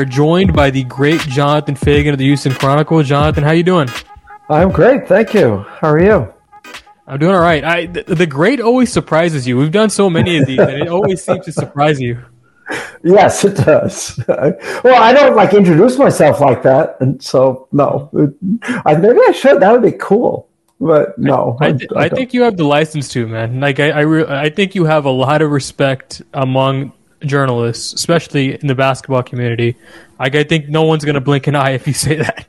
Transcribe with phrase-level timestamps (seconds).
[0.00, 3.02] are joined by the great Jonathan Feigen of the Houston Chronicle.
[3.02, 3.88] Jonathan, how you doing?
[4.48, 5.58] I'm great, thank you.
[5.58, 6.32] How are you?
[7.06, 7.62] I'm doing all right.
[7.62, 9.58] I, the, the great always surprises you.
[9.58, 12.22] We've done so many of these, and it always seems to surprise you.
[13.02, 14.22] Yes, it does.
[14.28, 18.08] well, I don't like introduce myself like that, and so no.
[18.86, 19.60] I, maybe I should.
[19.60, 20.48] That would be cool.
[20.78, 23.58] But no, I, th- I, I think you have the license to, man.
[23.58, 28.60] Like I, I, re- I think you have a lot of respect among journalists, especially
[28.60, 29.76] in the basketball community.
[30.18, 32.46] Like I think no one's going to blink an eye if you say that.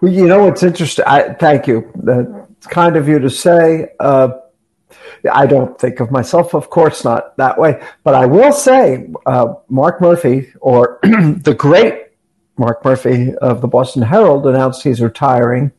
[0.00, 1.04] Well, you know what's interesting?
[1.06, 1.90] I, thank you.
[1.96, 3.90] That's kind of you to say.
[4.00, 4.30] Uh,
[5.30, 7.82] I don't think of myself, of course, not that way.
[8.04, 12.06] But I will say, uh, Mark Murphy, or the great
[12.56, 15.72] Mark Murphy of the Boston Herald, announced he's retiring.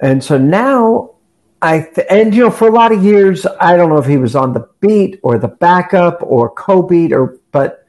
[0.00, 1.14] And so now
[1.60, 4.16] I, th- and you know, for a lot of years, I don't know if he
[4.16, 7.84] was on the beat or the backup or co beat, or, but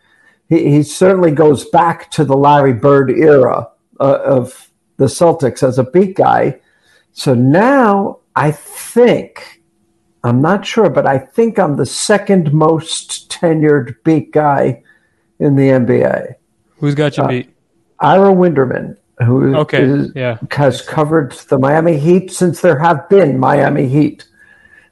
[0.48, 5.78] he, he, certainly goes back to the Larry Bird era uh, of the Celtics as
[5.78, 6.60] a beat guy.
[7.12, 9.62] So now I think
[10.24, 14.84] I'm not sure, but I think I'm the second most tenured beat guy
[15.40, 16.36] in the NBA.
[16.78, 17.54] Who's got you uh, beat?
[18.00, 20.38] Ira Winderman, who okay, is, yeah.
[20.52, 24.28] has covered the Miami Heat since there have been Miami Heat,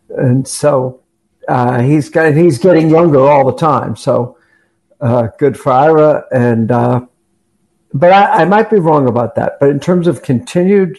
[0.09, 1.02] and so
[1.47, 3.95] uh, he's got he's getting younger all the time.
[3.95, 4.38] So
[5.02, 7.02] uh, good for Ira, and uh,
[7.94, 9.59] but I, I might be wrong about that.
[9.59, 10.98] But in terms of continued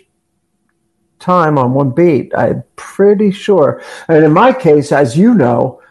[1.18, 2.32] time on one beat.
[2.36, 3.82] I'm pretty sure.
[4.08, 5.82] And in my case, as you know,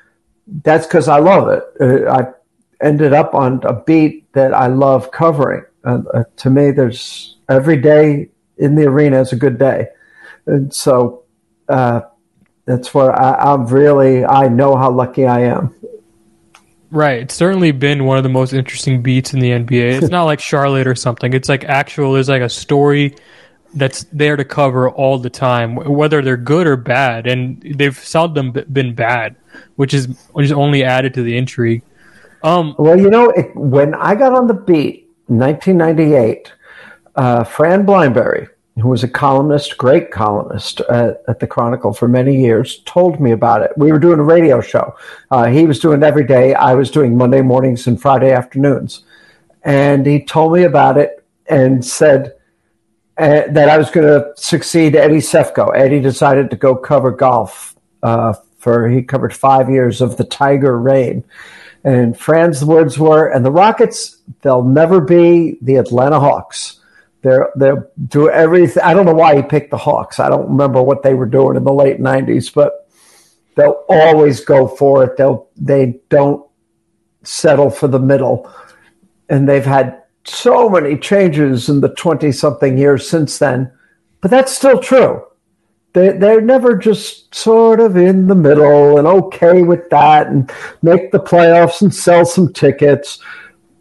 [0.63, 1.63] that's because I love it.
[1.79, 5.63] Uh, I ended up on a beat that I love covering.
[5.87, 9.87] Uh, uh, to me, there's every day in the arena is a good day.
[10.45, 11.23] And so
[11.69, 12.01] uh,
[12.65, 15.73] that's where I, I'm really, I know how lucky I am.
[16.91, 17.21] Right.
[17.21, 20.01] It's certainly been one of the most interesting beats in the NBA.
[20.01, 21.33] It's not like Charlotte or something.
[21.33, 23.15] It's like actual, there's like a story
[23.73, 28.51] that's there to cover all the time, whether they're good or bad, and they've seldom
[28.51, 29.35] been bad,
[29.75, 31.83] which is which is only added to the intrigue.
[32.43, 36.53] Um, well, you know, it, when I got on the beat, 1998,
[37.15, 38.47] uh, Fran Blinebury,
[38.79, 43.31] who was a columnist, great columnist at, at, the Chronicle for many years, told me
[43.31, 43.71] about it.
[43.75, 44.95] We were doing a radio show.
[45.31, 46.53] Uh, he was doing every day.
[46.53, 49.03] I was doing Monday mornings and Friday afternoons,
[49.63, 52.35] and he told me about it and said
[53.17, 55.75] uh, that I was going to succeed Eddie Sefko.
[55.75, 60.77] Eddie decided to go cover golf uh, for he covered five years of the Tiger
[60.77, 61.23] reign.
[61.87, 66.81] And Fran's words were, and the Rockets, they'll never be the Atlanta Hawks.
[67.21, 68.83] They're they'll do everything.
[68.83, 70.19] I don't know why he picked the Hawks.
[70.19, 72.89] I don't remember what they were doing in the late '90s, but
[73.55, 75.15] they'll always go for it.
[75.15, 76.45] They'll they don't
[77.23, 78.51] settle for the middle,
[79.29, 83.71] and they've had so many changes in the 20 something years since then,
[84.19, 85.23] but that's still true.
[85.97, 90.51] They, they're never just sort of in the middle and okay with that and
[90.83, 93.17] make the playoffs and sell some tickets.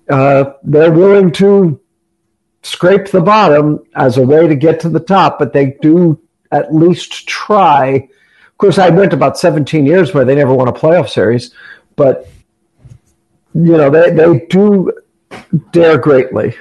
[0.09, 1.79] Uh, they're willing to
[2.63, 6.19] scrape the bottom as a way to get to the top, but they do
[6.53, 8.09] at least try.
[8.47, 11.53] Of course, I went about 17 years where they never won a playoff series,
[11.97, 12.31] but
[13.53, 14.91] you know they, they do
[15.71, 16.57] dare greatly.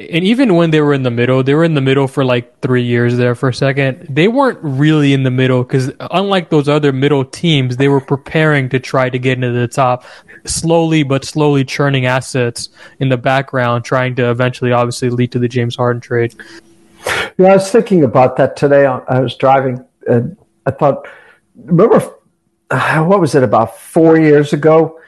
[0.00, 2.60] And even when they were in the middle, they were in the middle for like
[2.60, 4.06] three years there for a second.
[4.08, 8.68] They weren't really in the middle because, unlike those other middle teams, they were preparing
[8.70, 10.04] to try to get into the top,
[10.44, 15.48] slowly but slowly churning assets in the background, trying to eventually, obviously, lead to the
[15.48, 16.34] James Harden trade.
[17.36, 18.86] Yeah, I was thinking about that today.
[18.86, 20.36] I was driving, and
[20.66, 21.06] I thought,
[21.56, 22.02] remember,
[22.70, 25.00] uh, what was it about four years ago?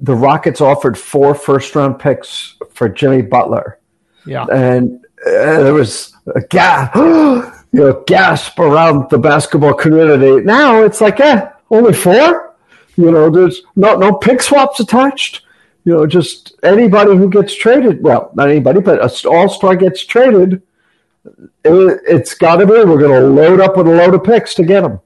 [0.00, 3.78] the Rockets offered four first round picks for Jimmy Butler.
[4.26, 4.46] Yeah.
[4.52, 10.44] And uh, there was a gasp, you know, gasp around the basketball community.
[10.44, 12.54] Now it's like, eh, only four?
[12.96, 15.42] You know, there's no, no pick swaps attached.
[15.84, 20.04] You know, just anybody who gets traded, well, not anybody, but an all star gets
[20.04, 20.62] traded,
[21.24, 24.54] it, it's got to be, we're going to load up with a load of picks
[24.54, 25.00] to get them.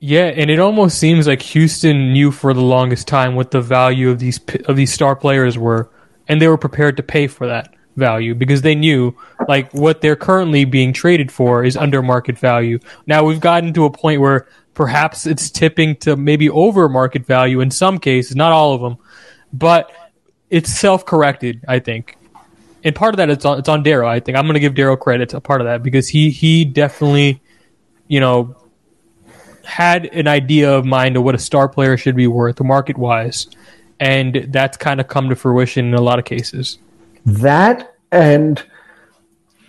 [0.00, 4.10] Yeah, and it almost seems like Houston knew for the longest time what the value
[4.10, 5.90] of these of these star players were,
[6.28, 9.14] and they were prepared to pay for that value because they knew
[9.48, 12.78] like what they're currently being traded for is under market value.
[13.06, 17.60] Now we've gotten to a point where perhaps it's tipping to maybe over market value
[17.60, 18.96] in some cases, not all of them,
[19.52, 19.90] but
[20.50, 22.16] it's self-corrected, I think.
[22.84, 24.06] And part of that it's on it's on Daryl.
[24.06, 26.64] I think I'm going to give Daryl credit a part of that because he he
[26.64, 27.42] definitely,
[28.06, 28.56] you know,
[29.64, 33.48] had an idea of mind of what a star player should be worth market wise.
[34.00, 36.78] and that's kind of come to fruition in a lot of cases.
[37.28, 38.62] That and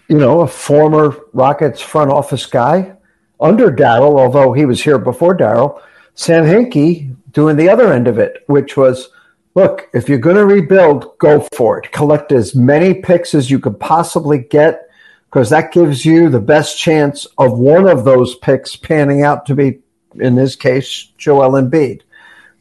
[0.08, 2.96] you know a former Rockets front office guy
[3.40, 5.82] under Daryl, although he was here before Daryl,
[6.14, 9.10] Sam Hinkie doing the other end of it, which was
[9.56, 11.92] look, if you're going to rebuild, go for it.
[11.92, 14.90] Collect as many picks as you could possibly get
[15.30, 19.56] because that gives you the best chance of one of those picks panning out to
[19.56, 19.80] be,
[20.16, 22.02] in this case, Joel Embiid.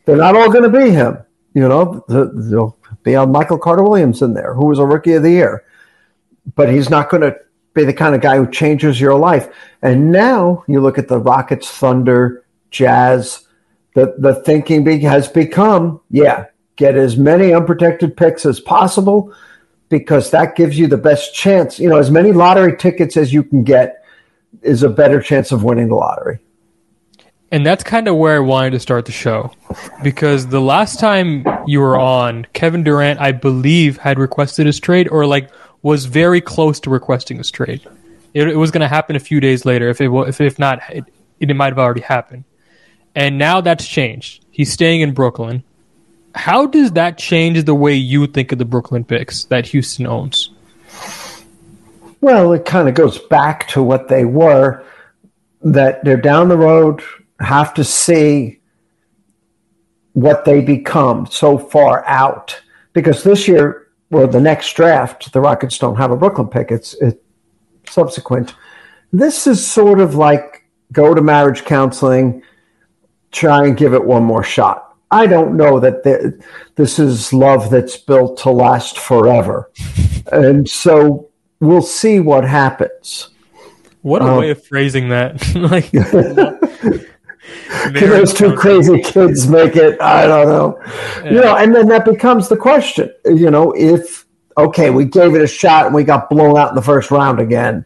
[0.04, 1.18] They're not all going to be him.
[1.54, 2.77] You know, they'll
[3.08, 5.64] be on Michael Carter Williams in there, who was a rookie of the year.
[6.54, 7.36] But he's not going to
[7.74, 9.48] be the kind of guy who changes your life.
[9.82, 13.46] And now you look at the Rockets, Thunder, Jazz,
[13.94, 16.46] the, the thinking has become, yeah,
[16.76, 19.34] get as many unprotected picks as possible
[19.88, 21.78] because that gives you the best chance.
[21.78, 24.04] You know, as many lottery tickets as you can get
[24.62, 26.38] is a better chance of winning the lottery.
[27.50, 29.52] And that's kind of where I wanted to start the show
[30.02, 35.08] because the last time you were on, Kevin Durant, I believe, had requested his trade
[35.08, 35.50] or like
[35.82, 37.80] was very close to requesting his trade.
[38.34, 39.88] It, it was going to happen a few days later.
[39.88, 41.04] If it if if not, it,
[41.40, 42.44] it might have already happened.
[43.14, 44.44] And now that's changed.
[44.50, 45.64] He's staying in Brooklyn.
[46.34, 50.50] How does that change the way you think of the Brooklyn picks that Houston owns?
[52.20, 54.84] Well, it kind of goes back to what they were
[55.62, 57.02] that they're down the road,
[57.40, 58.60] have to see
[60.12, 62.60] what they become so far out.
[62.92, 66.70] Because this year, or the next draft, the Rockets don't have a Brooklyn pick.
[66.70, 67.18] It's, it's
[67.88, 68.54] subsequent.
[69.12, 72.42] This is sort of like go to marriage counseling,
[73.30, 74.96] try and give it one more shot.
[75.10, 76.42] I don't know that
[76.74, 79.70] this is love that's built to last forever.
[80.32, 81.30] and so
[81.60, 83.30] we'll see what happens.
[84.02, 85.54] What a um, way of phrasing that.
[85.54, 85.90] like
[87.68, 90.00] Can those two crazy kids make it?
[90.00, 90.80] I don't know.
[91.22, 91.30] Yeah.
[91.30, 93.12] You know, and then that becomes the question.
[93.26, 94.26] You know, if
[94.56, 97.40] okay, we gave it a shot and we got blown out in the first round
[97.40, 97.84] again.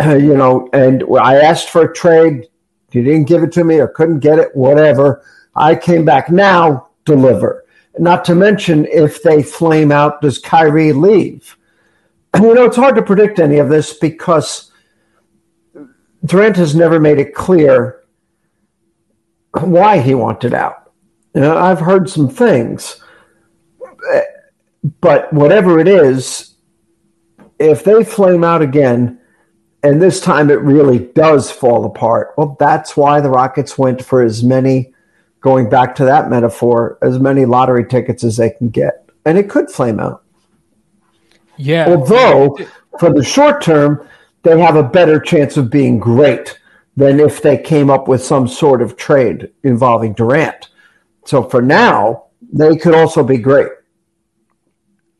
[0.00, 2.48] Uh, you know, and I asked for a trade.
[2.92, 5.24] You didn't give it to me or couldn't get it, whatever.
[5.56, 7.64] I came back now, deliver.
[7.98, 11.56] Not to mention, if they flame out, does Kyrie leave?
[12.36, 14.72] You know, it's hard to predict any of this because
[16.24, 18.03] Durant has never made it clear
[19.60, 20.90] why he wanted out.
[21.34, 23.02] Know, I've heard some things,
[25.00, 26.54] but whatever it is,
[27.58, 29.20] if they flame out again,
[29.82, 34.22] and this time it really does fall apart, well, that's why the Rockets went for
[34.22, 34.94] as many
[35.40, 39.08] going back to that metaphor, as many lottery tickets as they can get.
[39.26, 40.22] And it could flame out.
[41.56, 41.86] Yeah.
[41.88, 42.56] Although,
[42.98, 44.08] for the short term,
[44.42, 46.58] they have a better chance of being great
[46.96, 50.68] than if they came up with some sort of trade involving Durant.
[51.24, 53.70] So for now, they could also be great.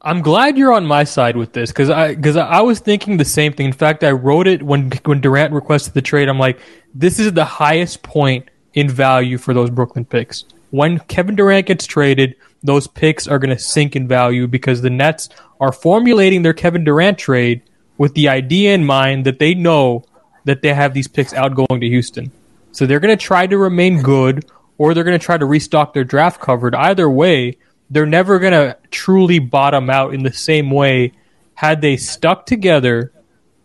[0.03, 3.25] I'm glad you're on my side with this because I because I was thinking the
[3.25, 3.67] same thing.
[3.67, 6.29] In fact, I wrote it when when Durant requested the trade.
[6.29, 6.61] I'm like,
[6.95, 10.45] this is the highest point in value for those Brooklyn picks.
[10.71, 14.91] When Kevin Durant gets traded, those picks are going to sink in value because the
[14.91, 17.63] Nets are formulating their Kevin Durant trade
[17.97, 20.05] with the idea in mind that they know
[20.45, 22.31] that they have these picks out going to Houston.
[22.73, 24.45] So they're going to try to remain good
[24.79, 26.75] or they're going to try to restock their draft covered.
[26.75, 27.57] Either way,
[27.91, 31.13] they're never going to truly bottom out in the same way
[31.55, 33.13] had they stuck together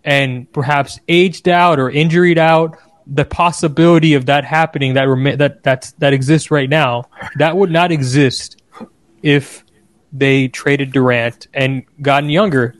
[0.04, 5.64] and perhaps aged out or injured out the possibility of that happening that rem- that
[5.64, 7.04] that's that exists right now
[7.38, 8.62] that would not exist
[9.24, 9.66] if
[10.14, 12.76] they traded Durant and gotten younger.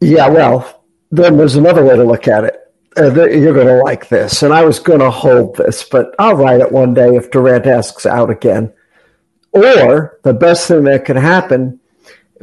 [0.00, 2.60] Yeah, well, then there's another way to look at it.
[2.96, 6.34] Uh, you're going to like this, and I was going to hold this, but I'll
[6.36, 8.72] write it one day if Durant asks out again.
[9.52, 11.78] Or the best thing that could happen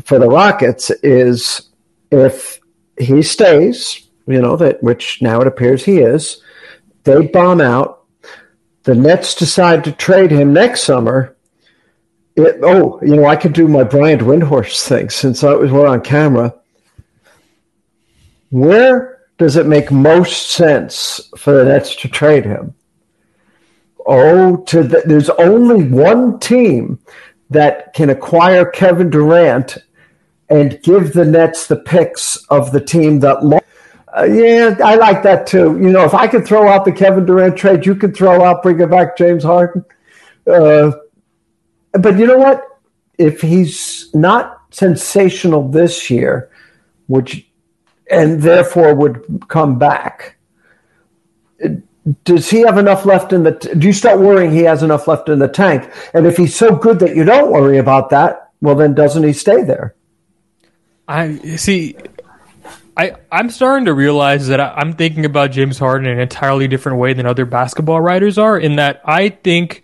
[0.03, 1.69] for the Rockets is
[2.11, 2.59] if
[2.97, 6.41] he stays, you know that which now it appears he is,
[7.03, 8.05] they bomb out.
[8.83, 11.35] The Nets decide to trade him next summer.
[12.35, 16.01] It, oh, you know, I could do my Brian Windhorst thing since I was on
[16.01, 16.53] camera.
[18.53, 22.75] Where does it make most sense for the Nets to trade him?
[24.05, 26.99] Oh, to the, there's only one team
[27.49, 29.79] that can acquire Kevin Durant
[30.49, 33.65] and give the Nets the picks of the team that lost
[34.15, 35.79] uh, yeah, I like that too.
[35.81, 38.61] You know, if I could throw out the Kevin Durant trade, you could throw out
[38.61, 39.83] bringing back James Harden.
[40.45, 40.91] Uh,
[41.93, 42.63] but you know what?
[43.17, 46.51] If he's not sensational this year,
[47.07, 47.47] which
[48.09, 50.37] and therefore would come back,
[52.25, 53.51] does he have enough left in the?
[53.51, 55.89] Do you start worrying he has enough left in the tank?
[56.13, 59.33] And if he's so good that you don't worry about that, well, then doesn't he
[59.33, 59.95] stay there?
[61.07, 61.95] I see.
[62.97, 66.67] I I'm starting to realize that I, am thinking about James Harden in an entirely
[66.67, 68.59] different way than other basketball writers are.
[68.59, 69.83] In that I think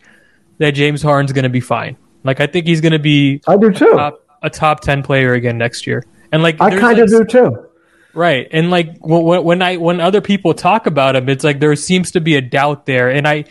[0.57, 1.97] that James Harden's going to be fine.
[2.23, 3.41] Like I think he's going to be.
[3.47, 3.93] I do too.
[3.93, 7.39] Top, a top ten player again next year, and like I kind of like, do
[7.39, 7.68] too.
[8.13, 11.75] Right, and like when, when I when other people talk about him, it's like there
[11.75, 13.45] seems to be a doubt there, and I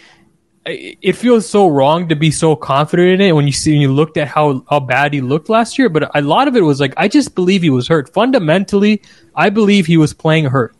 [0.68, 3.92] it feels so wrong to be so confident in it when you see when you
[3.92, 5.88] looked at how how bad he looked last year.
[5.88, 8.12] But a lot of it was like I just believe he was hurt.
[8.12, 9.02] Fundamentally,
[9.34, 10.74] I believe he was playing hurt,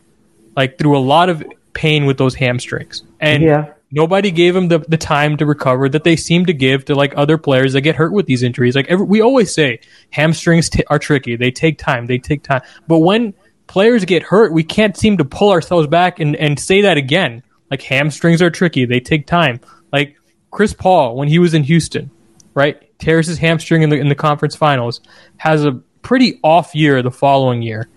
[0.55, 1.43] like through a lot of
[1.73, 3.73] pain with those hamstrings, and yeah.
[3.91, 7.13] nobody gave him the, the time to recover that they seem to give to like
[7.15, 8.75] other players that get hurt with these injuries.
[8.75, 9.79] Like every, we always say,
[10.11, 11.35] hamstrings t- are tricky.
[11.35, 12.05] They take time.
[12.05, 12.61] They take time.
[12.87, 13.33] But when
[13.69, 17.41] players get hurt, we can't seem to pull ourselves back and, and say that again.
[17.71, 19.61] Like hamstrings are tricky, they take time.
[19.93, 20.17] Like
[20.51, 22.09] Chris Paul, when he was in Houston,
[22.55, 24.99] right, tears his hamstring in the in the conference finals,
[25.37, 27.87] has a pretty off year the following year,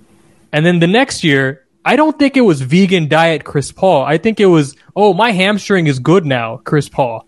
[0.53, 4.05] and then the next year, I don't think it was vegan diet Chris Paul.
[4.05, 7.27] I think it was oh my hamstring is good now, Chris Paul,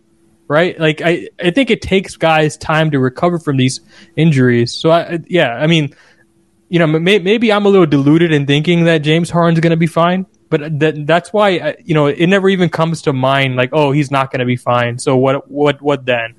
[0.49, 0.79] right?
[0.79, 3.81] Like I I think it takes guys time to recover from these
[4.17, 4.71] injuries.
[4.71, 5.95] So I yeah, I mean
[6.69, 9.77] you know, may, maybe I'm a little deluded in thinking that James Harden's going to
[9.77, 13.57] be fine, but that that's why uh, you know it never even comes to mind
[13.57, 14.99] like, oh, he's not going to be fine.
[14.99, 16.35] So what what what then?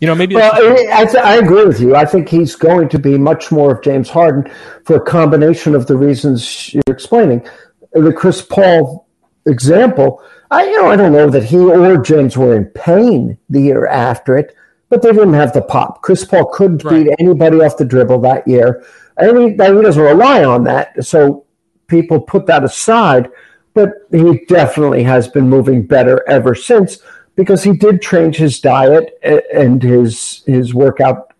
[0.00, 0.34] You know, maybe.
[0.34, 1.94] Well, I, I, agree with you.
[1.94, 4.50] I think he's going to be much more of James Harden
[4.86, 7.46] for a combination of the reasons you're explaining.
[7.92, 9.06] The Chris Paul
[9.46, 13.60] example, I you know I don't know that he or James were in pain the
[13.60, 14.56] year after it,
[14.88, 16.00] but they didn't have the pop.
[16.00, 17.04] Chris Paul couldn't right.
[17.04, 18.84] beat anybody off the dribble that year.
[19.16, 21.04] And he, he doesn't rely on that.
[21.04, 21.46] So
[21.86, 23.30] people put that aside.
[23.72, 26.98] But he definitely has been moving better ever since
[27.36, 31.32] because he did change his diet and his his workout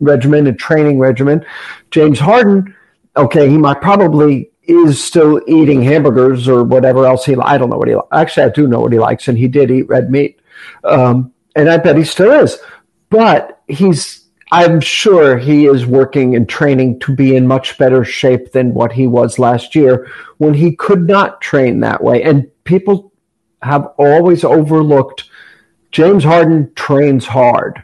[0.00, 1.44] regimen and training regimen.
[1.90, 2.74] James Harden,
[3.16, 7.36] okay, he might probably is still eating hamburgers or whatever else he.
[7.36, 7.96] I don't know what he.
[8.12, 10.40] Actually, I do know what he likes, and he did eat red meat,
[10.84, 12.58] um, and I bet he still is.
[13.10, 14.23] But he's
[14.54, 18.92] I'm sure he is working and training to be in much better shape than what
[18.92, 20.08] he was last year
[20.38, 22.22] when he could not train that way.
[22.22, 23.12] And people
[23.62, 25.24] have always overlooked
[25.90, 27.82] James Harden trains hard.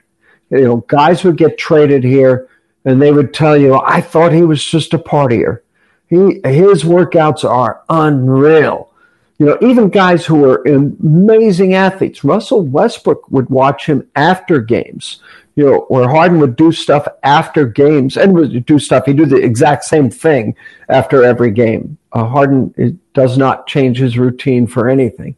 [0.50, 2.48] You know, guys would get traded here
[2.84, 5.62] and they would tell you, I thought he was just a partier.
[6.06, 8.92] He, his workouts are unreal.
[9.40, 15.20] You know, even guys who are amazing athletes, Russell Westbrook would watch him after games
[15.56, 19.06] you know, where Harden would do stuff after games and would do stuff.
[19.06, 20.54] He'd do the exact same thing
[20.88, 21.98] after every game.
[22.12, 25.36] Uh, Harden does not change his routine for anything.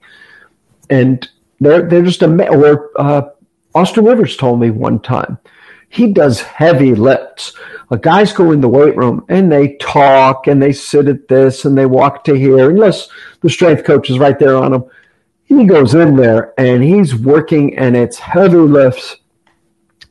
[0.90, 1.28] And
[1.60, 3.22] they're, they're just a, or uh,
[3.74, 5.38] Austin Rivers told me one time,
[5.88, 7.54] he does heavy lifts.
[7.90, 11.64] Uh, guys go in the weight room and they talk and they sit at this
[11.64, 13.08] and they walk to here, unless
[13.40, 14.84] the strength coach is right there on them.
[15.44, 19.16] He goes in there and he's working and it's heavy lifts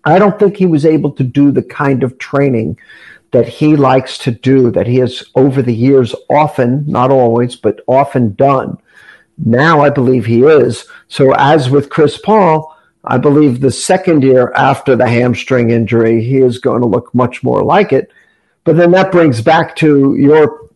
[0.04, 2.78] I don't think he was able to do the kind of training
[3.32, 7.82] that he likes to do, that he has over the years often, not always, but
[7.88, 8.78] often done.
[9.38, 10.86] Now I believe he is.
[11.08, 16.38] So, as with Chris Paul, I believe the second year after the hamstring injury, he
[16.38, 18.12] is going to look much more like it.
[18.64, 20.70] But then that brings back to your,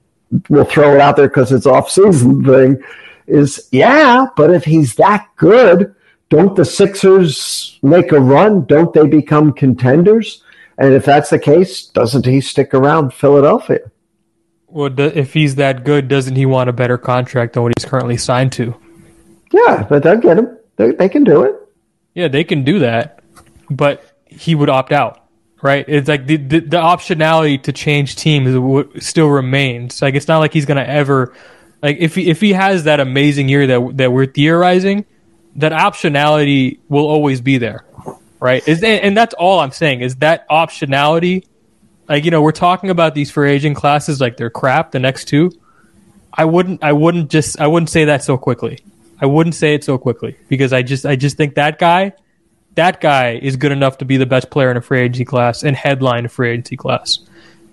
[0.50, 2.82] we'll throw it out there because it's off season thing
[3.28, 5.95] is yeah, but if he's that good,
[6.30, 8.66] don't the Sixers make a run?
[8.66, 10.44] Don't they become contenders?
[10.78, 13.92] And if that's the case, doesn't he stick around Philadelphia?
[14.68, 18.18] Well, if he's that good, doesn't he want a better contract than what he's currently
[18.18, 18.76] signed to?
[19.52, 20.58] Yeah, but they'll get him.
[20.76, 21.56] They, they can do it.
[22.14, 23.22] Yeah, they can do that,
[23.70, 25.26] but he would opt out,
[25.62, 25.86] right?
[25.88, 28.50] It's like the, the, the optionality to change teams
[29.06, 30.02] still remains.
[30.02, 31.34] Like it's not like he's gonna ever,
[31.82, 35.06] like if he if he has that amazing year that that we're theorizing,
[35.56, 37.86] that optionality will always be there,
[38.40, 38.66] right?
[38.68, 41.46] Is and that's all I'm saying is that optionality.
[42.08, 44.92] Like you know, we're talking about these free agent classes like they're crap.
[44.92, 45.52] The next two,
[46.38, 48.80] I wouldn't, I wouldn't just, I wouldn't say that so quickly.
[49.20, 52.12] I wouldn't say it so quickly because I just, I just think that guy,
[52.76, 55.64] that guy is good enough to be the best player in a free agency class
[55.64, 57.20] and headline a free agency class.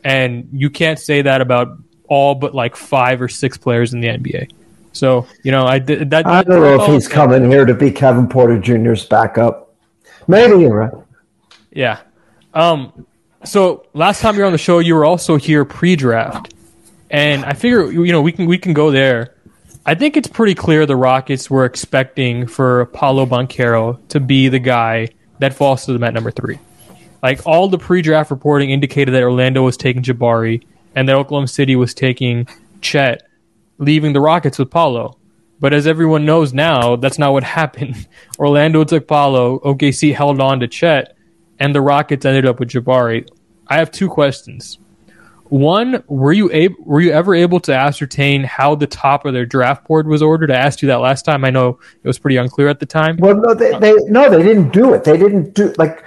[0.04, 1.76] And you can't say that about
[2.08, 4.52] all but like five or six players in the NBA.
[4.92, 6.26] So you know, I did that.
[6.26, 9.74] I don't know if he's coming here to be Kevin Porter Jr.'s backup.
[10.28, 10.92] Maybe you're right.
[11.70, 12.00] Yeah.
[12.54, 13.06] Um.
[13.44, 16.54] So last time you were on the show, you were also here pre-draft,
[17.10, 19.34] and I figure you know we can we can go there.
[19.84, 24.60] I think it's pretty clear the Rockets were expecting for Paolo Banchero to be the
[24.60, 25.08] guy
[25.40, 26.60] that falls to them at number three.
[27.20, 31.74] Like all the pre-draft reporting indicated that Orlando was taking Jabari and that Oklahoma City
[31.74, 32.46] was taking
[32.80, 33.28] Chet,
[33.82, 35.18] leaving the Rockets with Paolo.
[35.60, 38.08] But as everyone knows now, that's not what happened.
[38.38, 41.16] Orlando took Paolo, OKC held on to Chet,
[41.58, 43.28] and the Rockets ended up with Jabari.
[43.66, 44.78] I have two questions.
[45.44, 49.44] One, were you able, were you ever able to ascertain how the top of their
[49.44, 50.50] draft board was ordered?
[50.50, 51.44] I asked you that last time.
[51.44, 53.18] I know it was pretty unclear at the time.
[53.18, 55.04] Well, no, they, they no, they didn't do it.
[55.04, 56.02] They didn't do like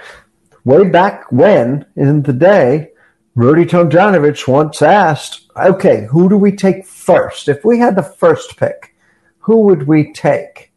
[0.64, 2.90] way back when in the day.
[3.36, 7.48] Rudy Tomjanovich once asked, "Okay, who do we take first?
[7.48, 8.94] If we had the first pick,
[9.40, 10.72] who would we take?"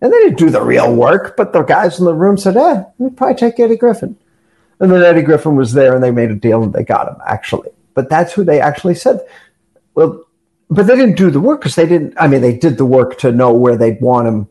[0.00, 2.84] And they didn't do the real work, but the guys in the room said, "Eh,
[2.98, 4.16] we'd probably take Eddie Griffin."
[4.80, 7.16] And then Eddie Griffin was there, and they made a deal, and they got him
[7.26, 9.20] actually but that's who they actually said.
[9.94, 10.24] Well,
[10.70, 12.14] but they didn't do the work because they didn't.
[12.16, 14.48] I mean, they did the work to know where they'd want him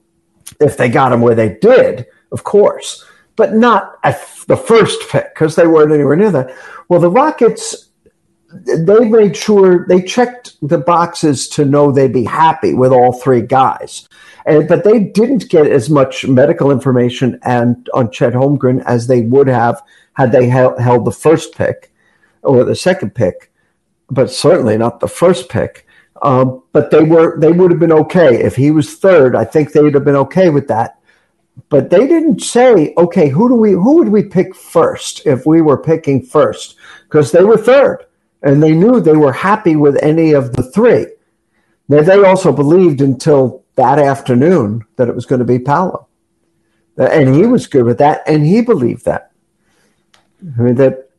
[0.60, 5.34] if they got him where they did, of course, but not at the first pick
[5.34, 6.56] because they weren't anywhere near that.
[6.90, 7.90] Well, the Rockets,
[8.54, 13.42] they made sure they checked the boxes to know they'd be happy with all three
[13.42, 14.08] guys.
[14.46, 19.22] And, but they didn't get as much medical information and on Chet Holmgren as they
[19.22, 19.82] would have
[20.14, 21.92] had they held, held the first pick
[22.42, 23.52] or the second pick,
[24.10, 25.88] but certainly not the first pick.
[26.24, 29.36] Um, but they were they would have been okay if he was third.
[29.36, 31.00] I think they'd have been okay with that.
[31.70, 35.62] But they didn't say, okay, who do we who would we pick first if we
[35.62, 36.76] were picking first?
[37.04, 38.06] Because they were third,
[38.42, 41.08] and they knew they were happy with any of the three.
[41.88, 46.08] Now they also believed until that afternoon that it was going to be Paolo,
[46.98, 49.32] and he was good with that, and he believed that.
[50.58, 51.10] I mean that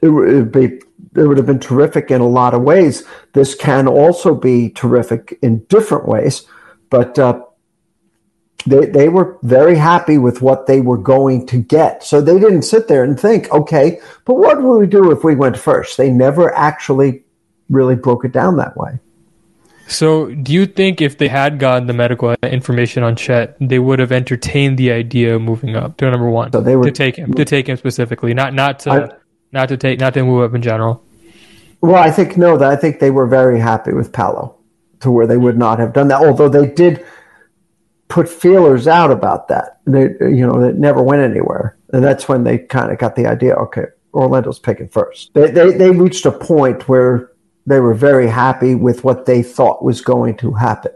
[0.00, 0.80] it would be
[1.14, 3.04] it would have been terrific in a lot of ways.
[3.34, 6.46] This can also be terrific in different ways,
[6.90, 7.42] but uh,
[8.66, 12.02] they they were very happy with what they were going to get.
[12.04, 15.34] So they didn't sit there and think, okay, but what would we do if we
[15.34, 15.96] went first?
[15.96, 17.24] They never actually
[17.70, 19.00] really broke it down that way.
[19.88, 23.98] So, do you think if they had gotten the medical information on Chet, they would
[23.98, 26.52] have entertained the idea of moving up to number one?
[26.52, 28.90] So they were to take him to take him specifically, not not to.
[28.90, 29.16] I,
[29.52, 31.04] not to take, not to move up in general.
[31.82, 32.56] Well, I think no.
[32.56, 34.56] That I think they were very happy with Paolo
[35.00, 36.22] to where they would not have done that.
[36.22, 37.04] Although they did
[38.12, 39.78] put feelers out about that.
[39.86, 43.26] They, you know, it never went anywhere, and that's when they kind of got the
[43.26, 43.54] idea.
[43.54, 45.32] Okay, Orlando's picking first.
[45.32, 47.32] They, they they reached a point where
[47.64, 50.92] they were very happy with what they thought was going to happen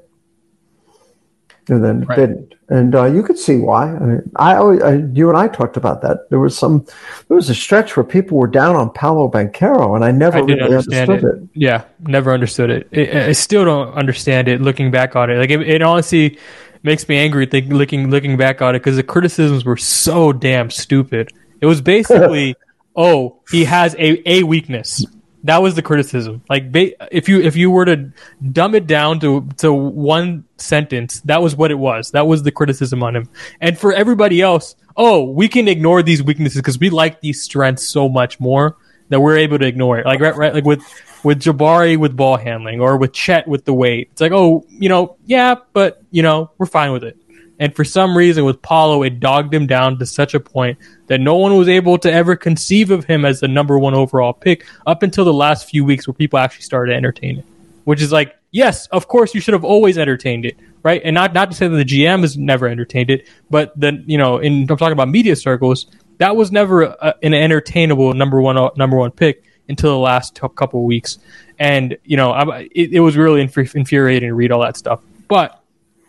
[1.68, 2.16] and then right.
[2.16, 2.54] didn't.
[2.68, 3.94] And uh, you could see why.
[3.94, 6.28] I, mean, I, always, I, you and I talked about that.
[6.30, 6.84] There was some,
[7.28, 10.40] there was a stretch where people were down on Paolo Banchero, and I never I
[10.40, 11.42] really understand understood it.
[11.42, 11.48] it.
[11.54, 12.88] Yeah, never understood it.
[12.92, 13.14] it.
[13.14, 14.60] I still don't understand it.
[14.60, 16.38] Looking back on it, like it, it honestly
[16.86, 17.44] makes me angry.
[17.44, 21.30] Think, looking looking back on it because the criticisms were so damn stupid.
[21.60, 22.56] It was basically,
[22.96, 25.04] oh, he has a a weakness.
[25.44, 26.42] That was the criticism.
[26.48, 28.10] Like, if you if you were to
[28.52, 32.12] dumb it down to to one sentence, that was what it was.
[32.12, 33.28] That was the criticism on him.
[33.60, 37.86] And for everybody else, oh, we can ignore these weaknesses because we like these strengths
[37.86, 38.76] so much more
[39.08, 40.06] that we're able to ignore it.
[40.06, 40.82] Like right, right, like with
[41.24, 44.08] with Jabari with ball handling or with Chet with the weight.
[44.12, 47.18] It's like, oh, you know, yeah, but you know, we're fine with it.
[47.58, 51.20] And for some reason, with Paolo, it dogged him down to such a point that
[51.20, 54.66] no one was able to ever conceive of him as the number one overall pick
[54.86, 57.44] up until the last few weeks where people actually started to entertain it.
[57.84, 61.00] Which is like, yes, of course, you should have always entertained it, right?
[61.04, 64.18] And not not to say that the GM has never entertained it, but then you
[64.18, 65.86] know, in I'm talking about media circles,
[66.18, 70.36] that was never a, an entertainable number one uh, number one pick until the last
[70.36, 71.18] t- couple weeks.
[71.58, 75.00] And you know, I, it, it was really infuriating to read all that stuff.
[75.28, 75.60] But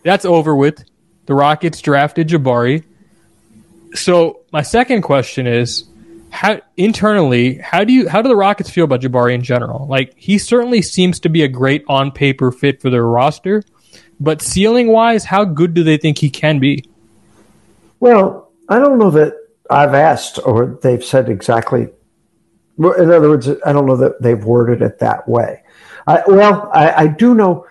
[0.04, 0.84] that's over with
[1.26, 2.84] the Rockets drafted Jabari.
[3.93, 5.86] So my second question is
[6.30, 9.88] how internally how do you how do the Rockets feel about Jabari in general?
[9.88, 13.63] Like he certainly seems to be a great on paper fit for their roster,
[14.20, 16.86] but ceiling wise, how good do they think he can be?
[18.00, 19.34] Well, I don't know that
[19.70, 21.90] I've asked or they've said exactly.
[22.78, 25.64] In other words, I don't know that they've worded it that way.
[26.06, 27.66] I, well, I, I do know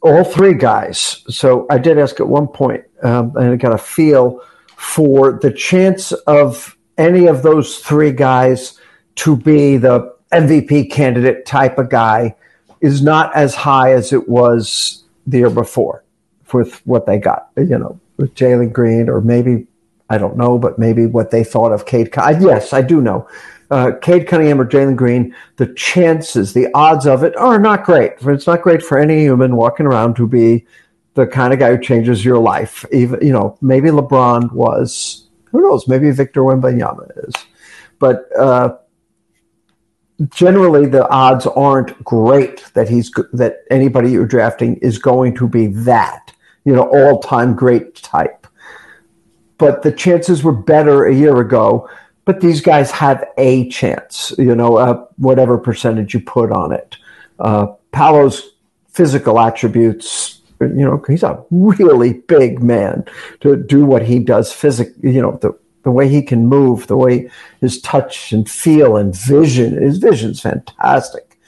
[0.00, 1.22] all three guys.
[1.28, 4.40] So I did ask at one point, um, and I got a feel
[4.76, 8.78] for the chance of any of those three guys
[9.16, 12.34] to be the MVP candidate type of guy
[12.80, 16.04] is not as high as it was the year before
[16.52, 19.66] with what they got, you know, with Jalen Green or maybe,
[20.12, 22.10] I don't know, but maybe what they thought of Cade.
[22.16, 23.26] Yes, I do know.
[23.72, 28.12] uh, Cade Cunningham or Jalen Green, the chances, the odds of it are not great.
[28.20, 30.66] It's not great for any human walking around to be
[31.14, 32.84] the kind of guy who changes your life.
[32.92, 35.28] Even you know, maybe LeBron was.
[35.52, 35.88] Who knows?
[35.88, 37.34] Maybe Victor Wembanyama is,
[37.98, 38.76] but uh,
[40.30, 45.66] generally the odds aren't great that he's that anybody you're drafting is going to be
[45.68, 46.32] that
[46.64, 48.41] you know all time great type.
[49.62, 51.88] But the chances were better a year ago.
[52.24, 56.96] But these guys have a chance, you know, uh, whatever percentage you put on it.
[57.38, 58.54] Uh, Paolo's
[58.88, 63.04] physical attributes you know, he's a really big man
[63.40, 66.96] to do what he does physically, you know, the, the way he can move, the
[66.96, 71.38] way his touch and feel and vision, his vision's fantastic.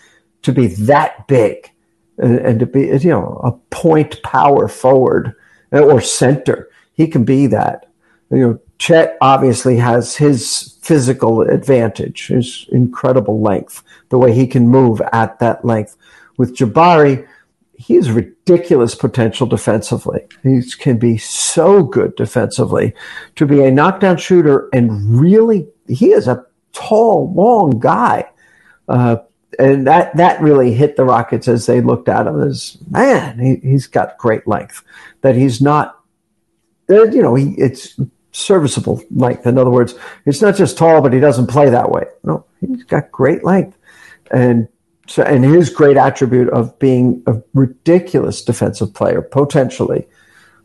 [0.42, 1.70] To be that big
[2.18, 5.34] and, and to be, you know, a point power forward
[5.70, 7.86] or center, he can be that.
[8.30, 14.68] You know, Chet obviously has his physical advantage, his incredible length, the way he can
[14.68, 15.96] move at that length.
[16.36, 17.26] With Jabari,
[17.76, 20.26] he has ridiculous potential defensively.
[20.42, 22.94] He can be so good defensively
[23.36, 28.28] to be a knockdown shooter and really he is a tall, long guy.
[28.88, 29.16] Uh,
[29.58, 33.72] and that that really hit the Rockets as they looked at him as man, he,
[33.72, 34.82] has got great length.
[35.20, 36.00] That he's not,
[36.88, 37.98] you know, he it's
[38.32, 39.46] serviceable length.
[39.46, 39.94] In other words,
[40.26, 42.04] it's not just tall, but he doesn't play that way.
[42.24, 43.76] No, he's got great length,
[44.30, 44.68] and
[45.06, 50.06] so, and his great attribute of being a ridiculous defensive player, potentially,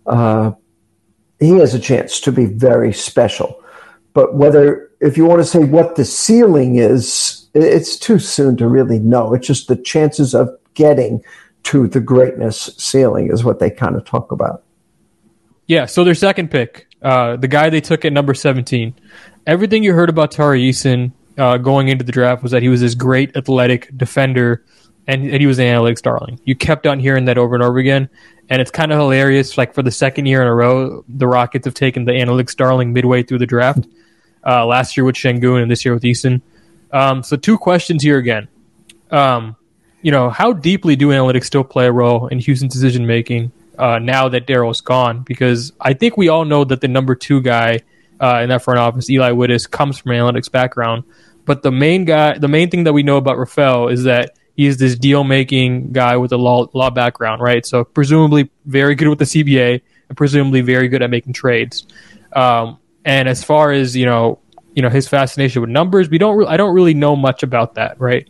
[0.06, 0.52] uh,
[1.40, 3.64] he has a chance to be very special.
[4.14, 8.68] But whether, if you want to say what the ceiling is, it's too soon to
[8.68, 9.34] really know.
[9.34, 11.24] It's just the chances of getting
[11.64, 14.64] to the greatness ceiling is what they kind of talk about.
[15.70, 15.86] Yeah.
[15.86, 18.96] So their second pick, uh, the guy they took at number 17,
[19.46, 22.82] everything you heard about Tari Eason uh, going into the draft was that he was
[22.82, 24.66] this great athletic defender
[25.06, 26.40] and, and he was an analytics darling.
[26.44, 28.10] You kept on hearing that over and over again.
[28.50, 29.60] And it's kind of hilarious.
[29.60, 32.92] Like for the second year in a row, the Rockets have taken the analytics darling
[32.92, 33.86] midway through the draft.
[34.44, 36.42] Uh, last year with Sengun and this year with Eason.
[36.92, 38.48] Um, so two questions here again.
[39.12, 39.56] Um,
[40.02, 43.98] you know, how deeply do analytics still play a role in Houston's decision making uh,
[43.98, 45.24] now that Daryl's gone?
[45.24, 47.80] Because I think we all know that the number two guy
[48.20, 51.04] uh, in that front office, Eli Witus, comes from an analytics background.
[51.46, 54.78] But the main guy, the main thing that we know about Rafael is that he's
[54.78, 57.66] this deal making guy with a law, law background, right?
[57.66, 61.88] So presumably very good with the CBA and presumably very good at making trades.
[62.34, 64.40] Um, and as far as you know,
[64.76, 66.38] you know his fascination with numbers, we don't.
[66.38, 68.28] Re- I don't really know much about that, right?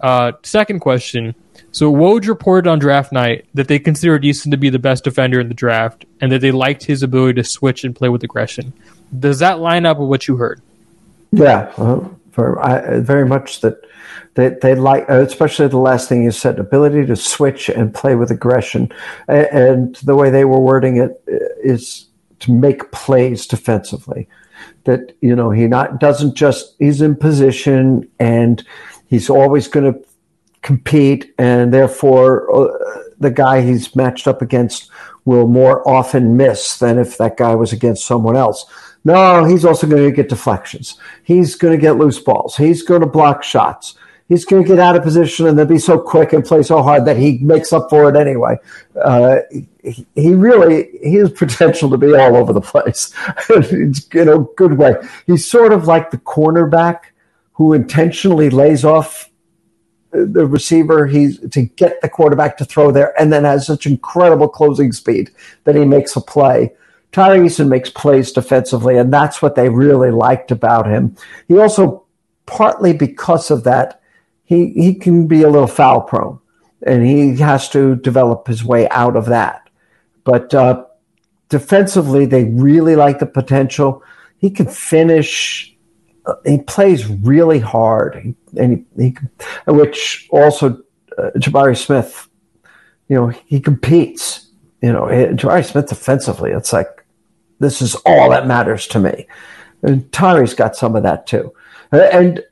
[0.00, 1.34] Uh, second question.
[1.72, 5.40] So Woj reported on draft night that they considered Eason to be the best defender
[5.40, 8.72] in the draft, and that they liked his ability to switch and play with aggression.
[9.18, 10.60] Does that line up with what you heard?
[11.32, 12.00] Yeah, uh,
[12.32, 13.84] for I, very much that
[14.34, 18.30] they, they like, especially the last thing you said, ability to switch and play with
[18.30, 18.90] aggression.
[19.28, 21.22] And, and the way they were wording it
[21.62, 22.06] is
[22.40, 24.28] to make plays defensively.
[24.84, 28.62] That you know he not doesn't just he's in position and
[29.08, 30.09] he's always going to
[30.62, 34.90] compete, and therefore uh, the guy he's matched up against
[35.24, 38.66] will more often miss than if that guy was against someone else.
[39.04, 40.98] No, he's also going to get deflections.
[41.24, 42.56] He's going to get loose balls.
[42.56, 43.94] He's going to block shots.
[44.28, 46.82] He's going to get out of position and then be so quick and play so
[46.82, 48.58] hard that he makes up for it anyway.
[49.02, 49.38] Uh,
[49.82, 53.12] he, he really he has potential to be all over the place
[53.50, 54.94] in a good way.
[55.26, 57.06] He's sort of like the cornerback
[57.54, 59.29] who intentionally lays off
[60.12, 64.48] the receiver he's to get the quarterback to throw there and then has such incredible
[64.48, 65.30] closing speed
[65.64, 66.72] that he makes a play
[67.12, 71.16] Tari Eason makes plays defensively, and that's what they really liked about him.
[71.48, 72.04] He also,
[72.46, 74.00] partly because of that,
[74.44, 76.38] he, he can be a little foul prone,
[76.86, 79.68] and he has to develop his way out of that.
[80.22, 80.84] But uh,
[81.48, 84.02] defensively, they really like the potential.
[84.38, 85.69] He can finish.
[86.30, 89.16] Uh, he plays really hard, and he, he
[89.66, 90.78] which also
[91.18, 92.28] uh, Jabari Smith,
[93.08, 94.46] you know, he competes.
[94.82, 97.04] You know, Jabari Smith defensively, it's like
[97.58, 99.26] this is all that matters to me.
[99.82, 101.52] And Tari's got some of that too.
[101.92, 102.42] And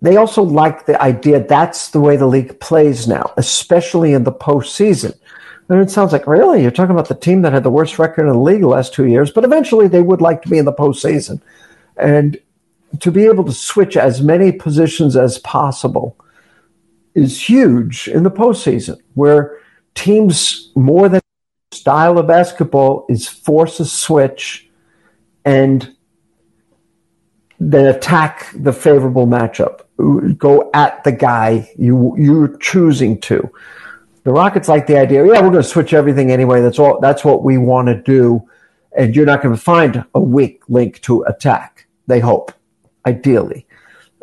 [0.00, 4.32] they also like the idea that's the way the league plays now, especially in the
[4.32, 5.16] postseason.
[5.68, 6.62] And it sounds like, really?
[6.62, 8.92] You're talking about the team that had the worst record in the league the last
[8.92, 11.40] two years, but eventually they would like to be in the postseason.
[11.96, 12.38] And
[13.00, 16.16] to be able to switch as many positions as possible
[17.14, 19.58] is huge in the postseason, where
[19.94, 21.20] teams more than
[21.72, 24.70] style of basketball is force a switch
[25.44, 25.94] and
[27.58, 29.80] then attack the favorable matchup.
[30.38, 33.50] Go at the guy you you're choosing to.
[34.24, 35.24] The Rockets like the idea.
[35.24, 36.60] Yeah, we're going to switch everything anyway.
[36.60, 37.00] That's all.
[37.00, 38.48] That's what we want to do,
[38.96, 41.86] and you're not going to find a weak link to attack.
[42.06, 42.52] They hope,
[43.06, 43.66] ideally,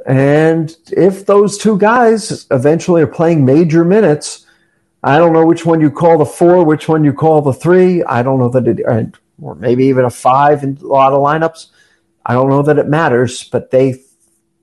[0.06, 4.46] and if those two guys eventually are playing major minutes,
[5.04, 8.04] I don't know which one you call the four, which one you call the three.
[8.04, 11.68] I don't know that it, or maybe even a five in a lot of lineups.
[12.26, 13.96] I don't know that it matters, but they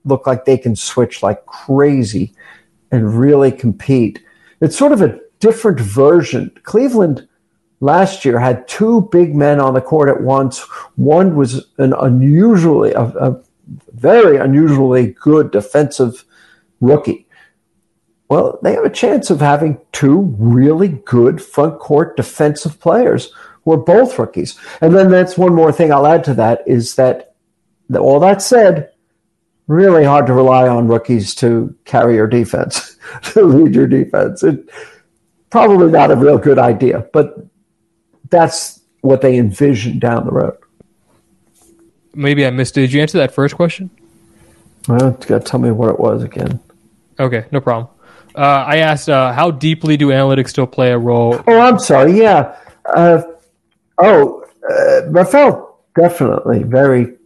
[0.05, 2.33] look like they can switch like crazy
[2.91, 4.23] and really compete.
[4.61, 6.51] It's sort of a different version.
[6.63, 7.27] Cleveland
[7.79, 10.59] last year had two big men on the court at once.
[10.95, 13.41] One was an unusually, a, a
[13.93, 16.25] very unusually good defensive
[16.81, 17.27] rookie.
[18.29, 23.31] Well, they have a chance of having two really good front court defensive players
[23.63, 24.59] who are both rookies.
[24.81, 27.35] And then that's one more thing I'll add to that is that
[27.95, 28.91] all that said,
[29.67, 34.43] really hard to rely on rookies to carry your defense, to lead your defense.
[34.43, 34.69] It,
[35.49, 37.35] probably not a real good idea, but
[38.29, 40.57] that's what they envision down the road.
[42.13, 42.81] Maybe I missed it.
[42.81, 43.89] Did you answer that first question?
[44.87, 46.59] Well, you got to tell me what it was again.
[47.19, 47.89] Okay, no problem.
[48.35, 51.43] Uh, I asked, uh, how deeply do analytics still play a role?
[51.47, 52.17] Oh, I'm sorry.
[52.17, 52.55] Yeah.
[52.85, 53.23] Uh,
[53.97, 57.17] oh, uh, Rafael, definitely very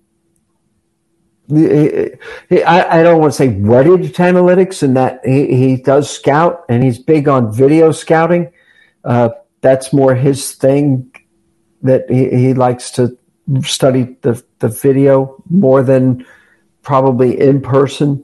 [1.53, 6.63] I, I, don't want to say wedded to analytics and that he, he does scout
[6.69, 8.53] and he's big on video scouting.
[9.03, 11.13] Uh, that's more his thing
[11.81, 13.17] that he, he likes to
[13.63, 16.25] study the, the video more than
[16.81, 18.23] probably in person.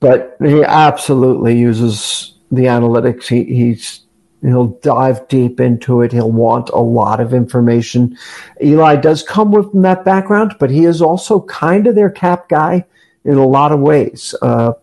[0.00, 3.26] But he absolutely uses the analytics.
[3.26, 4.04] He, he's
[4.44, 6.12] He'll dive deep into it.
[6.12, 8.16] He'll want a lot of information.
[8.62, 12.84] Eli does come with that background, but he is also kind of their cap guy
[13.24, 14.34] in a lot of ways.
[14.42, 14.74] Uh,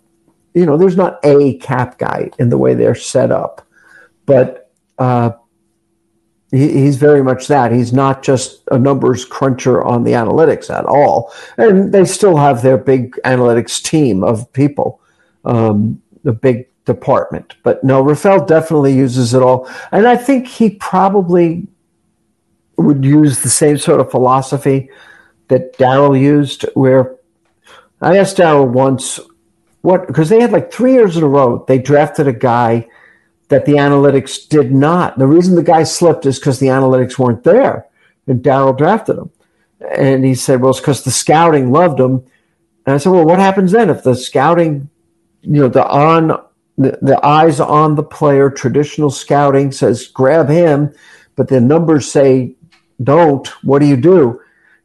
[0.55, 3.67] you know, there's not a cap guy in the way they're set up,
[4.25, 5.31] but uh,
[6.51, 7.71] he's very much that.
[7.71, 11.33] He's not just a numbers cruncher on the analytics at all.
[11.57, 15.01] And they still have their big analytics team of people,
[15.45, 17.55] um, the big department.
[17.63, 19.69] But no, Rafael definitely uses it all.
[19.91, 21.67] And I think he probably
[22.77, 24.89] would use the same sort of philosophy
[25.47, 27.15] that Daryl used, where
[28.01, 29.19] I asked Daryl once
[29.81, 32.87] what, because they had like three years in a row, they drafted a guy
[33.51, 35.19] that the analytics did not.
[35.19, 37.85] The reason the guy slipped is because the analytics weren't there,
[38.25, 39.29] and Daryl drafted him.
[39.95, 42.23] And he said, well, it's because the scouting loved him.
[42.85, 44.89] And I said, well, what happens then if the scouting,
[45.41, 46.39] you know, the on
[46.77, 48.49] the, the eyes on the player.
[48.49, 50.93] Traditional scouting says grab him,
[51.35, 52.55] but the numbers say
[53.03, 53.47] don't.
[53.63, 54.41] What do you do?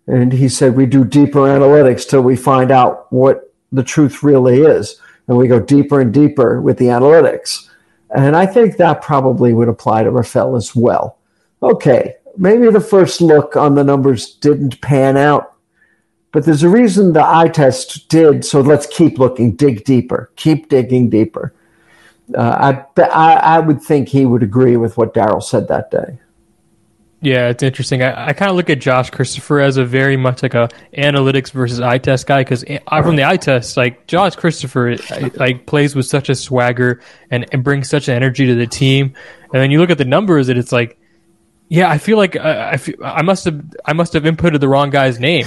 [0.07, 4.61] And he said, we do deeper analytics till we find out what the truth really
[4.61, 5.01] is.
[5.27, 7.69] And we go deeper and deeper with the analytics.
[8.17, 11.19] And I think that probably would apply to Rafael as well.
[11.63, 15.55] Okay, maybe the first look on the numbers didn't pan out,
[16.33, 18.45] but there's a reason the eye test did.
[18.45, 21.55] So let's keep looking, dig deeper, keep digging deeper
[22.35, 26.19] uh, I, I, I would think he would agree with what Daryl said that day.
[27.27, 28.05] Yeah, it's interesting.
[28.05, 31.51] I, I kind of look at Josh Christopher as a very much like a analytics
[31.51, 34.97] versus eye test guy because I from the eye test, like Josh Christopher,
[35.35, 39.13] like plays with such a swagger and, and brings such an energy to the team,
[39.53, 41.01] and then you look at the numbers and it's like,
[41.69, 44.69] yeah, I feel like uh, I feel, I must have I must have inputted the
[44.69, 45.47] wrong guy's name,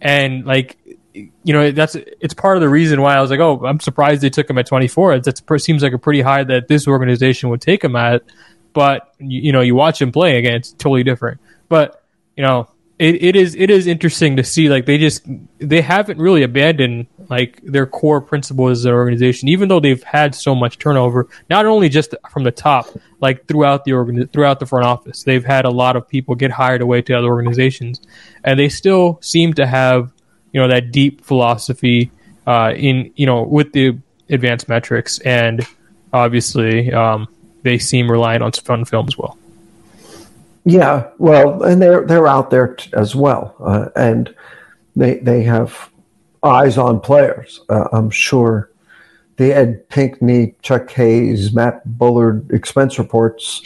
[0.00, 0.76] and like
[1.14, 4.22] you know that's it's part of the reason why I was like, oh, I'm surprised
[4.22, 5.14] they took him at 24.
[5.14, 8.24] It seems like a pretty high that this organization would take him at,
[8.72, 11.40] but you, you know you watch him play again, it's totally different.
[11.68, 12.02] But
[12.36, 12.68] you know
[13.02, 15.26] it, it is it is interesting to see like they just
[15.58, 20.36] they haven't really abandoned like their core principles as an organization, even though they've had
[20.36, 21.28] so much turnover.
[21.50, 22.86] Not only just from the top,
[23.20, 26.52] like throughout the organ throughout the front office, they've had a lot of people get
[26.52, 28.00] hired away to other organizations,
[28.44, 30.12] and they still seem to have
[30.52, 32.12] you know that deep philosophy
[32.46, 35.66] uh, in you know with the advanced metrics, and
[36.12, 37.26] obviously um,
[37.62, 39.38] they seem reliant on fun film as well.
[40.64, 44.32] Yeah, well, and they're they're out there t- as well, uh, and
[44.94, 45.90] they they have
[46.42, 47.60] eyes on players.
[47.68, 48.70] Uh, I'm sure
[49.36, 53.62] the Ed Pinckney, Chuck Hayes, Matt Bullard expense reports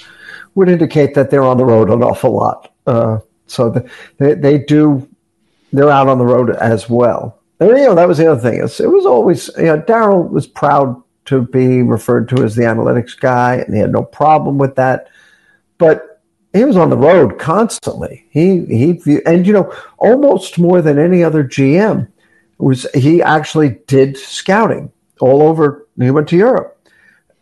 [0.54, 2.72] would indicate that they're on the road an awful lot.
[2.86, 5.06] Uh, so the, they they do
[5.72, 7.38] they're out on the road as well.
[7.60, 8.62] And you know that was the other thing.
[8.62, 12.62] It's, it was always you know Daryl was proud to be referred to as the
[12.62, 15.08] analytics guy, and he had no problem with that.
[15.78, 18.26] But he was on the road constantly.
[18.30, 22.08] He he and you know almost more than any other GM.
[22.58, 25.86] was he actually did scouting all over.
[25.98, 26.72] He went to Europe.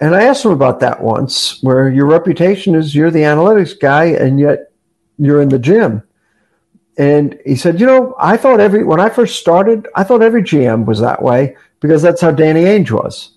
[0.00, 4.06] And I asked him about that once, where your reputation is you're the analytics guy,
[4.06, 4.72] and yet
[5.18, 6.02] you're in the gym.
[6.96, 10.42] And he said, you know, I thought every when I first started, I thought every
[10.42, 13.33] GM was that way because that's how Danny Ainge was.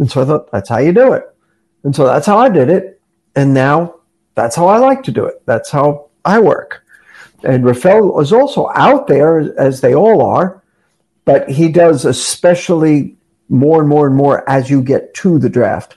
[0.00, 1.24] And so I thought that's how you do it.
[1.84, 3.00] And so that's how I did it.
[3.36, 3.96] And now
[4.34, 5.42] that's how I like to do it.
[5.46, 6.82] That's how I work.
[7.44, 10.62] And Rafael is also out there, as they all are,
[11.24, 13.16] but he does especially
[13.48, 15.96] more and more and more as you get to the draft.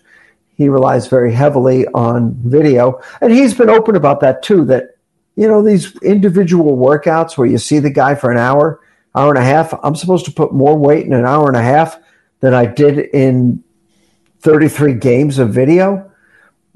[0.55, 3.01] He relies very heavily on video.
[3.21, 4.97] And he's been open about that too, that
[5.35, 8.81] you know, these individual workouts where you see the guy for an hour,
[9.15, 11.61] hour and a half, I'm supposed to put more weight in an hour and a
[11.61, 11.97] half
[12.41, 13.62] than I did in
[14.43, 16.11] 33 games of video.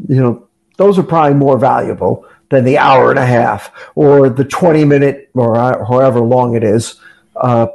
[0.08, 4.46] You know, those are probably more valuable than the hour and a half or the
[4.46, 6.96] 20 minute or however long it is
[7.36, 7.68] uh,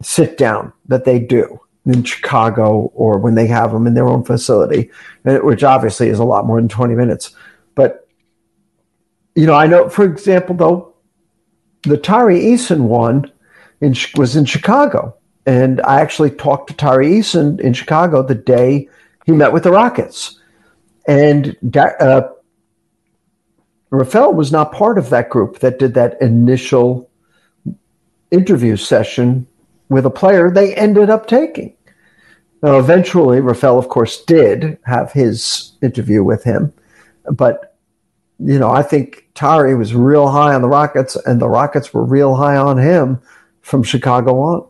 [0.00, 4.24] sit down that they do in Chicago or when they have them in their own
[4.24, 4.90] facility,
[5.24, 7.34] which obviously is a lot more than 20 minutes.
[7.74, 8.06] But
[9.34, 10.94] you know, I know, for example, though,
[11.82, 13.32] the Tari Eason one
[13.80, 15.16] in, was in Chicago.
[15.46, 18.88] And I actually talked to Tari Eason in Chicago the day
[19.24, 20.38] he met with the Rockets.
[21.06, 22.22] And uh,
[23.90, 27.10] Rafael was not part of that group that did that initial
[28.30, 29.46] interview session
[29.88, 31.76] with a player they ended up taking.
[32.62, 36.72] Now, eventually, Rafael, of course, did have his interview with him,
[37.30, 37.72] but
[38.44, 42.04] you know, I think Tari was real high on the Rockets, and the Rockets were
[42.04, 43.20] real high on him
[43.60, 44.68] from Chicago on.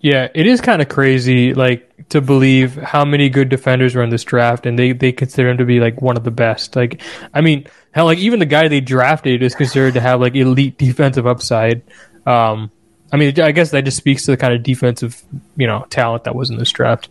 [0.00, 4.08] Yeah, it is kind of crazy, like to believe how many good defenders were in
[4.08, 6.76] this draft, and they they consider him to be like one of the best.
[6.76, 7.02] Like,
[7.34, 10.78] I mean, hell, like even the guy they drafted is considered to have like elite
[10.78, 11.82] defensive upside.
[12.24, 12.70] Um,
[13.12, 15.20] I mean, I guess that just speaks to the kind of defensive,
[15.56, 17.08] you know, talent that was in this draft.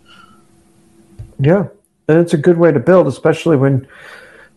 [1.37, 1.67] Yeah,
[2.07, 3.85] and it's a good way to build, especially when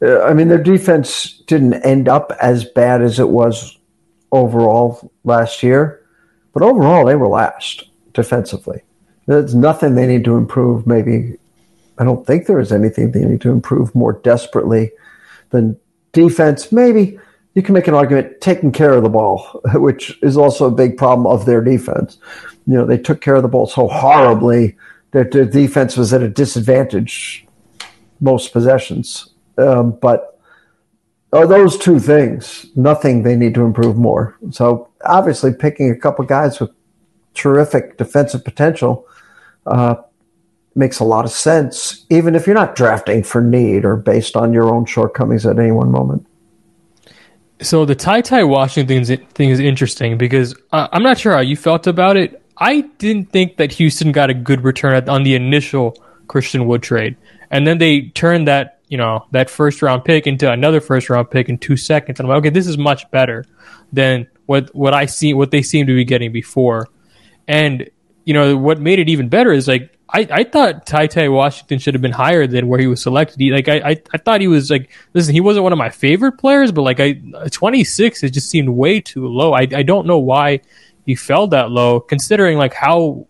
[0.01, 3.77] uh, I mean, their defense didn't end up as bad as it was
[4.31, 6.07] overall last year,
[6.53, 8.83] but overall they were last defensively.
[9.27, 10.87] There's nothing they need to improve.
[10.87, 11.37] Maybe
[11.99, 14.93] I don't think there is anything they need to improve more desperately
[15.51, 15.79] than
[16.13, 16.73] defense.
[16.73, 17.19] Maybe
[17.55, 20.97] you can make an argument taking care of the ball, which is also a big
[20.97, 22.19] problem of their defense.
[22.67, 24.77] You know, they took care of the ball so horribly
[25.13, 27.47] that their defense was at a disadvantage
[28.21, 30.39] most possessions um, but
[31.33, 34.37] are those two things nothing they need to improve more?
[34.51, 36.71] So obviously, picking a couple guys with
[37.35, 39.07] terrific defensive potential
[39.67, 39.97] uh,
[40.75, 44.53] makes a lot of sense, even if you're not drafting for need or based on
[44.53, 46.27] your own shortcomings at any one moment.
[47.63, 51.57] So the Ty Ty Washington thing is interesting because uh, I'm not sure how you
[51.57, 52.43] felt about it.
[52.59, 55.97] I didn't think that Houston got a good return on the initial
[56.29, 57.17] Christian Wood trade,
[57.51, 61.31] and then they turned that you know that first round pick into another first round
[61.31, 62.21] pick in two seconds.
[62.21, 63.45] And I'm like, okay, this is much better
[63.93, 66.89] than what what I see what they seem to be getting before.
[67.49, 67.89] And
[68.27, 71.79] you know what made it even better is like I, I thought Ty Ty Washington
[71.79, 73.41] should have been higher than where he was selected.
[73.41, 75.91] He, like I, I, I thought he was like listen, he wasn't one of my
[75.91, 79.55] favorite players, but like I 26 it just seemed way too low.
[79.55, 80.61] I I don't know why
[81.07, 83.27] he fell that low, considering like how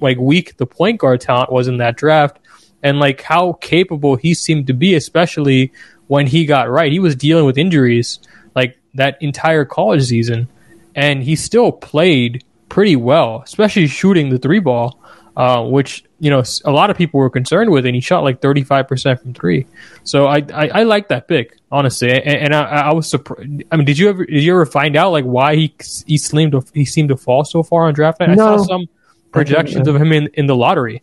[0.00, 2.40] like weak the point guard talent was in that draft
[2.82, 5.72] and like how capable he seemed to be, especially
[6.08, 6.90] when he got right.
[6.90, 8.18] He was dealing with injuries
[8.56, 10.48] like that entire college season,
[10.94, 15.00] and he still played pretty well, especially shooting the three ball,
[15.36, 18.40] uh, which you know a lot of people were concerned with, and he shot like
[18.40, 19.66] thirty five percent from three.
[20.02, 23.64] So I, I, I like that pick honestly, and, and I, I, was surprised.
[23.72, 25.74] I mean, did you ever did you ever find out like why he
[26.06, 28.30] he seemed to he seemed to fall so far on draft night?
[28.30, 28.54] No.
[28.54, 28.86] I saw some
[29.32, 31.02] projections of him in, in the lottery.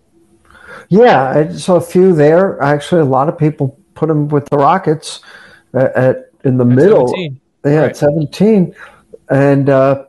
[0.88, 2.62] Yeah, I saw a few there.
[2.62, 5.22] Actually, a lot of people put him with the Rockets
[5.74, 7.08] at, at in the at middle.
[7.08, 7.42] 17.
[7.64, 7.90] Yeah, right.
[7.90, 8.74] at seventeen,
[9.30, 10.06] and uh,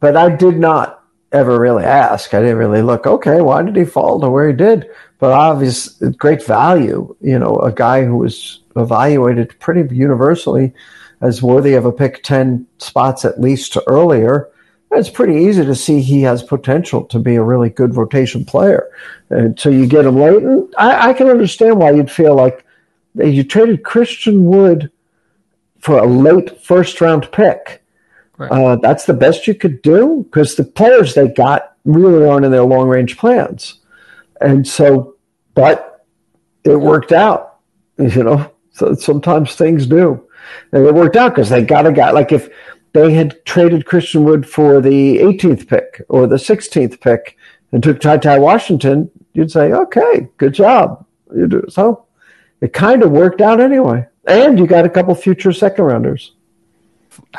[0.00, 2.34] but I did not ever really ask.
[2.34, 3.06] I didn't really look.
[3.06, 4.88] Okay, why did he fall to where he did?
[5.18, 5.88] But obvious,
[6.18, 7.14] great value.
[7.20, 10.72] You know, a guy who was evaluated pretty universally
[11.20, 14.50] as worthy of a pick ten spots at least to earlier
[14.92, 18.88] it's pretty easy to see he has potential to be a really good rotation player.
[19.30, 20.42] And so you get him late.
[20.42, 22.64] And I, I can understand why you'd feel like
[23.14, 24.90] you traded Christian Wood
[25.80, 27.82] for a late first round pick.
[28.38, 28.50] Right.
[28.50, 32.52] Uh, that's the best you could do because the players they got really aren't in
[32.52, 33.80] their long range plans.
[34.40, 35.16] And so,
[35.54, 36.04] but
[36.64, 37.58] it worked out,
[37.98, 38.50] you know.
[38.72, 40.28] So sometimes things do.
[40.72, 42.50] And it worked out because they got a guy like if
[42.92, 47.36] they had traded Christian Wood for the 18th pick or the 16th pick
[47.72, 51.04] and took Ty Ty Washington, you'd say, okay, good job.
[51.34, 51.64] You do.
[51.68, 52.06] So
[52.60, 54.06] it kind of worked out anyway.
[54.26, 56.32] And you got a couple future second rounders.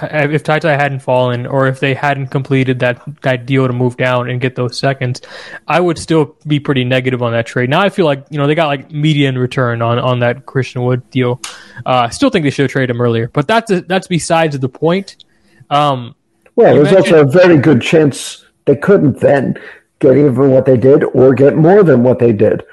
[0.02, 4.30] If Ty hadn't fallen, or if they hadn't completed that, that deal to move down
[4.30, 5.22] and get those seconds,
[5.68, 7.70] I would still be pretty negative on that trade.
[7.70, 10.84] Now I feel like you know they got like median return on, on that Christian
[10.84, 11.42] Wood deal.
[11.86, 14.58] Uh, I still think they should have traded him earlier, but that's a, that's besides
[14.60, 15.24] the point.
[15.70, 16.16] Um,
[16.56, 19.60] well, there's also a very good chance they couldn't then
[20.00, 22.64] get even what they did or get more than what they did.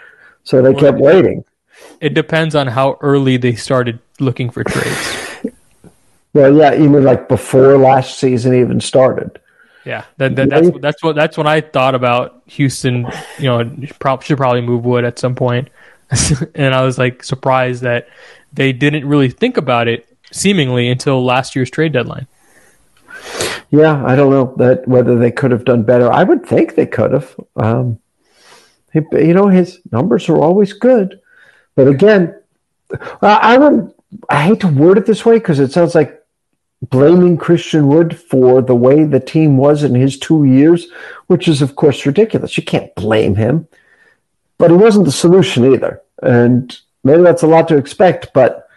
[0.42, 1.44] So they kept waiting.
[2.00, 5.33] It depends on how early they started looking for trades.
[6.34, 9.40] Well, yeah, you mean like before last season even started.
[9.84, 13.06] Yeah, that, that, that's that's what that's when I thought about Houston.
[13.38, 13.86] You know,
[14.20, 15.68] should probably move Wood at some point.
[16.54, 18.08] and I was like surprised that
[18.52, 22.26] they didn't really think about it seemingly until last year's trade deadline.
[23.70, 26.12] Yeah, I don't know that whether they could have done better.
[26.12, 27.34] I would think they could have.
[27.56, 27.98] Um,
[28.92, 31.20] he, you know, his numbers are always good,
[31.74, 32.40] but again,
[33.22, 33.94] I don't.
[34.28, 36.23] I hate to word it this way because it sounds like
[36.90, 40.86] blaming Christian Wood for the way the team was in his two years,
[41.26, 42.56] which is of course ridiculous.
[42.56, 43.68] You can't blame him,
[44.58, 48.32] but he wasn't the solution either, and maybe that's a lot to expect.
[48.32, 48.68] But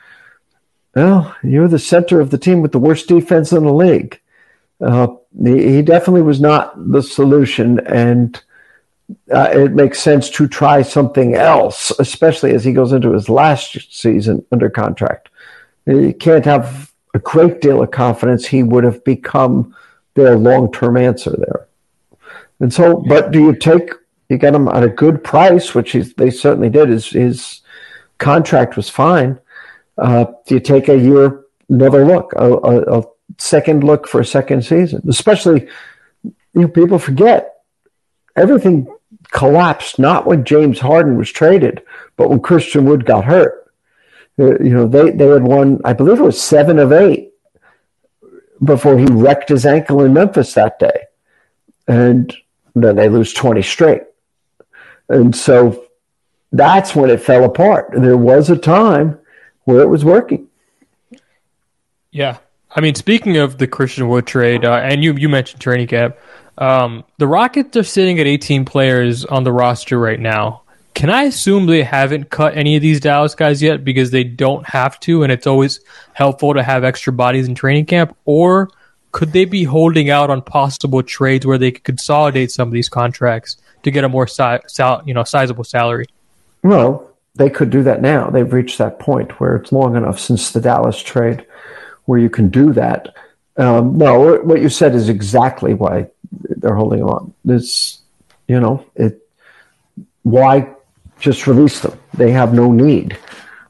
[0.96, 4.20] well, you're the center of the team with the worst defense in the league
[4.82, 5.08] uh,
[5.44, 8.42] he, he, definitely was not the solution, and
[9.34, 13.78] uh, it makes sense to try something else, especially as he goes into his last
[13.92, 15.30] season under contract.
[15.86, 19.76] You can't have a great deal of confidence he would have become
[20.16, 21.68] their long term answer there.
[22.60, 23.92] And so, but do you take
[24.30, 26.90] you get him at a good price, which they certainly did.
[26.90, 27.62] His his
[28.18, 29.40] contract was fine.
[29.98, 33.04] Uh, do you take a year another look, a, a, a
[33.38, 35.02] second look for a second season.
[35.08, 35.68] Especially,
[36.24, 37.56] you know, people forget
[38.36, 38.88] everything
[39.32, 41.82] collapsed not when James Harden was traded,
[42.16, 43.67] but when Christian Wood got hurt.
[44.38, 47.32] You know, they, they had won, I believe it was seven of eight
[48.64, 51.04] before he wrecked his ankle in Memphis that day.
[51.88, 52.36] And
[52.76, 54.04] then they lose 20 straight.
[55.10, 55.86] And so
[56.52, 57.90] that's when it fell apart.
[57.94, 59.20] There was a time
[59.64, 60.48] where it was working.
[62.12, 62.38] Yeah.
[62.72, 66.16] I mean, speaking of the Christian Wood trade, uh, and you you mentioned training camp,
[66.58, 70.64] um, the Rockets are sitting at 18 players on the roster right now.
[70.98, 74.68] Can I assume they haven't cut any of these Dallas guys yet because they don't
[74.68, 75.80] have to, and it's always
[76.14, 78.18] helpful to have extra bodies in training camp?
[78.26, 78.72] Or
[79.12, 82.90] could they be holding out on possible trades where they could consolidate some of these
[82.90, 86.08] contracts to get a more si- sal- you know sizable salary?
[86.64, 88.32] Well, they could do that now.
[88.32, 91.46] They've reached that point where it's long enough since the Dallas trade
[92.06, 93.14] where you can do that.
[93.58, 97.36] Um, no, what you said is exactly why they're holding on.
[97.46, 98.00] This,
[98.48, 99.22] you know, it.
[100.24, 100.74] Why
[101.20, 101.98] just release them?
[102.14, 103.18] They have no need.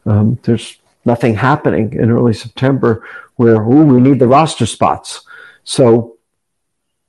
[0.06, 5.22] Um, there's nothing happening in early September where ooh, we need the roster spots.
[5.64, 6.18] So,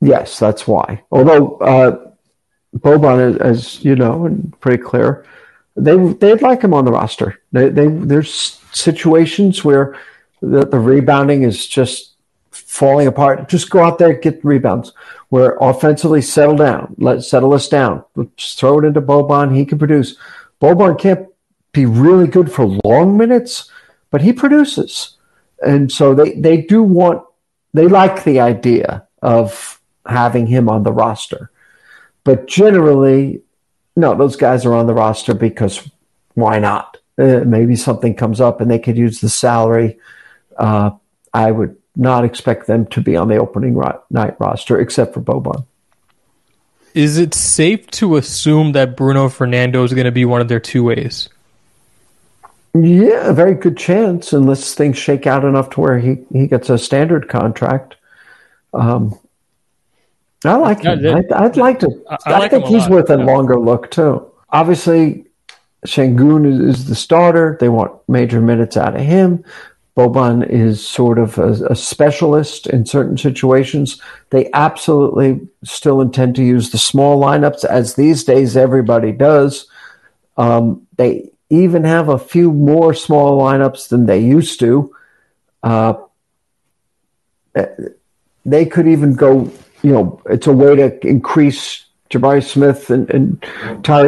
[0.01, 1.03] yes, that's why.
[1.11, 2.11] Although uh,
[2.77, 5.25] Boban, as you know, and pretty clear,
[5.75, 7.41] they they'd like him on the roster.
[7.51, 9.97] They, they there's situations where
[10.41, 12.08] the, the rebounding is just
[12.69, 13.49] falling apart.
[13.49, 14.93] Just go out there, get rebounds.
[15.31, 16.95] We're offensively settle down.
[16.99, 18.03] Let's settle us down.
[18.15, 19.55] Let's throw it into Boban.
[19.55, 20.17] He can produce.
[20.61, 21.27] Boban can't
[21.71, 23.71] be really good for long minutes,
[24.11, 25.17] but he produces.
[25.65, 27.23] And so they, they do want,
[27.73, 31.49] they like the idea of having him on the roster.
[32.23, 33.41] But generally,
[33.95, 35.89] no, those guys are on the roster because
[36.35, 36.97] why not?
[37.17, 39.97] Uh, maybe something comes up and they could use the salary
[40.59, 40.91] uh,
[41.33, 45.21] I would not expect them to be on the opening ro- night roster except for
[45.21, 45.65] Boban.
[46.93, 50.59] Is it safe to assume that Bruno Fernando is going to be one of their
[50.59, 51.29] two ways?
[52.73, 56.69] Yeah, a very good chance, unless things shake out enough to where he, he gets
[56.69, 57.95] a standard contract.
[58.73, 59.17] Um,
[60.45, 61.05] I like him.
[61.05, 62.03] I'd, I'd, like to.
[62.09, 63.25] I, I, like think he's lot, worth a yeah.
[63.25, 64.25] longer look too.
[64.51, 65.25] Obviously,
[65.85, 67.57] Sengun is, is, the starter.
[67.59, 69.43] They want major minutes out of him.
[69.99, 74.01] Boban is sort of a, a, specialist in certain situations.
[74.29, 79.67] They absolutely still intend to use the small lineups, as these days everybody does.
[80.37, 84.95] Um, they even have a few more small lineups than they used to.
[85.63, 85.95] Uh,
[88.45, 89.51] they could even go,
[89.83, 93.45] you know, it's a way to increase Jabari Smith and, and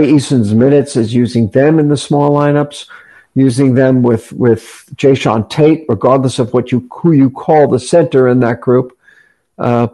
[0.06, 2.88] Eason's minutes is using them in the small lineups
[3.34, 8.28] using them with with Jae'Sean Tate, regardless of what you who you call the center
[8.28, 8.98] in that group.
[9.58, 9.88] Uh,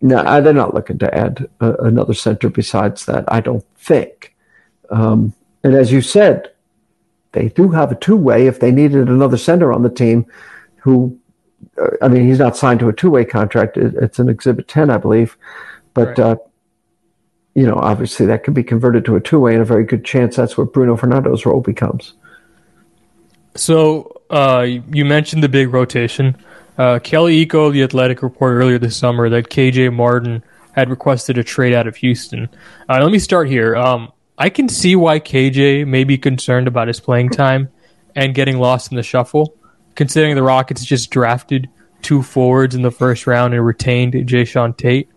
[0.00, 3.24] no, they're not looking to add uh, another center besides that.
[3.28, 4.34] I don't think.
[4.90, 5.32] Um,
[5.64, 6.52] and as you said,
[7.32, 10.26] they do have a two-way if they needed another center on the team.
[10.76, 11.18] Who,
[11.80, 13.76] uh, I mean, he's not signed to a two-way contract.
[13.76, 15.36] It, it's an Exhibit Ten, I believe,
[15.94, 16.08] but.
[16.08, 16.18] Right.
[16.18, 16.36] Uh,
[17.56, 20.04] you know, obviously that could be converted to a two way, and a very good
[20.04, 22.12] chance that's what Bruno Fernando's role becomes.
[23.56, 26.36] So uh, you mentioned the big rotation.
[26.78, 30.42] Uh, Kelly Iko, the Athletic, reported earlier this summer that KJ Martin
[30.72, 32.48] had requested a trade out of Houston.
[32.88, 33.74] Uh, let me start here.
[33.76, 37.70] Um, I can see why KJ may be concerned about his playing time
[38.14, 39.54] and getting lost in the shuffle,
[39.94, 41.70] considering the Rockets just drafted
[42.02, 45.08] two forwards in the first round and retained Jae'Sean Tate.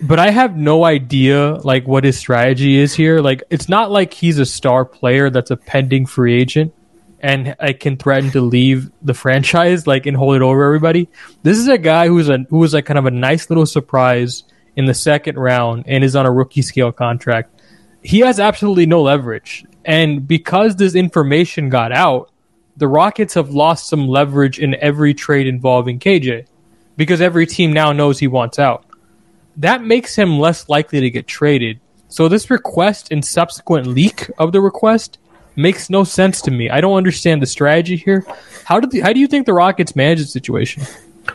[0.00, 3.20] But I have no idea like what his strategy is here.
[3.20, 6.72] Like it's not like he's a star player that's a pending free agent
[7.20, 11.08] and I can threaten to leave the franchise, like and hold it over everybody.
[11.42, 14.44] This is a guy who's a who was like kind of a nice little surprise
[14.76, 17.60] in the second round and is on a rookie scale contract.
[18.02, 22.30] He has absolutely no leverage, and because this information got out,
[22.76, 26.46] the Rockets have lost some leverage in every trade involving KJ,
[26.96, 28.84] because every team now knows he wants out.
[29.56, 31.80] That makes him less likely to get traded.
[32.06, 35.18] So this request and subsequent leak of the request
[35.58, 36.70] makes no sense to me.
[36.70, 38.24] I don't understand the strategy here.
[38.64, 40.84] How did the, how do you think the Rockets manage the situation?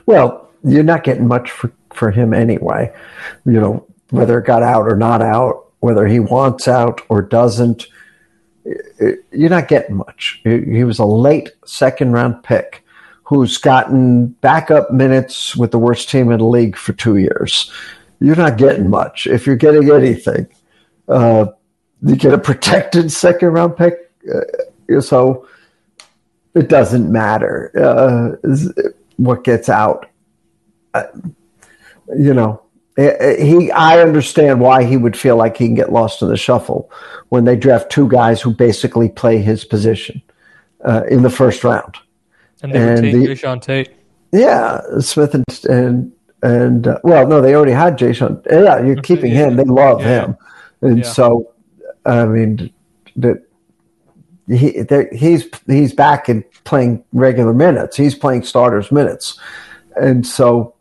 [0.05, 2.91] Well, you're not getting much for, for him anyway.
[3.45, 7.88] You know, whether it got out or not out, whether he wants out or doesn't,
[8.65, 10.41] you're not getting much.
[10.43, 12.86] He was a late second round pick
[13.24, 17.71] who's gotten backup minutes with the worst team in the league for two years.
[18.19, 19.28] You're not getting much.
[19.28, 20.47] If you're getting anything,
[21.09, 21.47] uh,
[22.01, 25.47] you get a protected second round pick uh, so
[26.53, 28.49] it doesn't matter uh,
[29.17, 30.07] what gets out.
[30.93, 31.03] Uh,
[32.15, 32.61] you know,
[32.95, 33.71] he.
[33.71, 36.91] I understand why he would feel like he can get lost in the shuffle
[37.30, 40.21] when they draft two guys who basically play his position
[40.86, 41.97] uh, in the first round.
[42.61, 43.91] And they and Jae'Sean Tate.
[44.32, 46.11] Yeah, Smith and and
[46.43, 48.45] and uh, well, no, they already had Jae'Sean.
[48.49, 49.55] Yeah, you're keeping him.
[49.55, 50.26] They love yeah.
[50.26, 50.38] him,
[50.82, 51.03] and yeah.
[51.03, 51.51] so
[52.05, 52.71] I mean
[53.15, 53.43] that
[54.48, 54.84] he
[55.14, 57.96] he's he's back and playing regular minutes.
[57.96, 59.39] He's playing starters minutes,
[59.96, 60.76] and so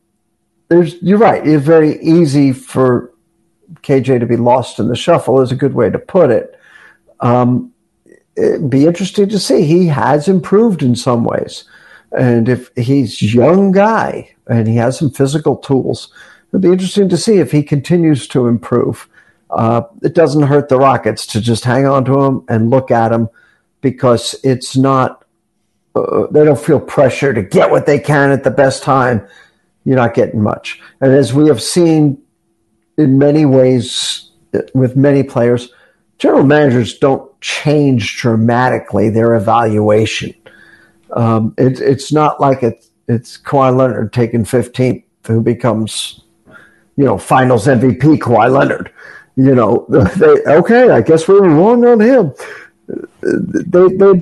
[0.69, 1.47] there's you're right.
[1.47, 3.13] It's very easy for
[3.83, 5.41] KJ to be lost in the shuffle.
[5.41, 6.59] Is a good way to put it.
[7.21, 7.73] Um,
[8.37, 9.65] it'd be interesting to see.
[9.65, 11.65] He has improved in some ways,
[12.11, 16.13] and if he's young guy and he has some physical tools,
[16.51, 19.09] it'd be interesting to see if he continues to improve.
[19.51, 23.13] Uh, it doesn't hurt the Rockets to just hang on to him and look at
[23.13, 23.29] him
[23.83, 25.25] because it's not,
[25.95, 29.27] uh, they don't feel pressure to get what they can at the best time.
[29.85, 30.81] You're not getting much.
[31.03, 32.23] And as we have seen
[32.97, 34.31] in many ways
[34.73, 35.71] with many players,
[36.19, 40.35] general managers don't change dramatically their evaluation.
[41.13, 46.21] Um, it, it's not like it, it's Kawhi Leonard taking 15th who becomes,
[46.97, 48.93] you know, finals MVP Kawhi Leonard.
[49.35, 52.33] You know, they, okay, I guess we were wrong on him
[52.89, 54.21] they they're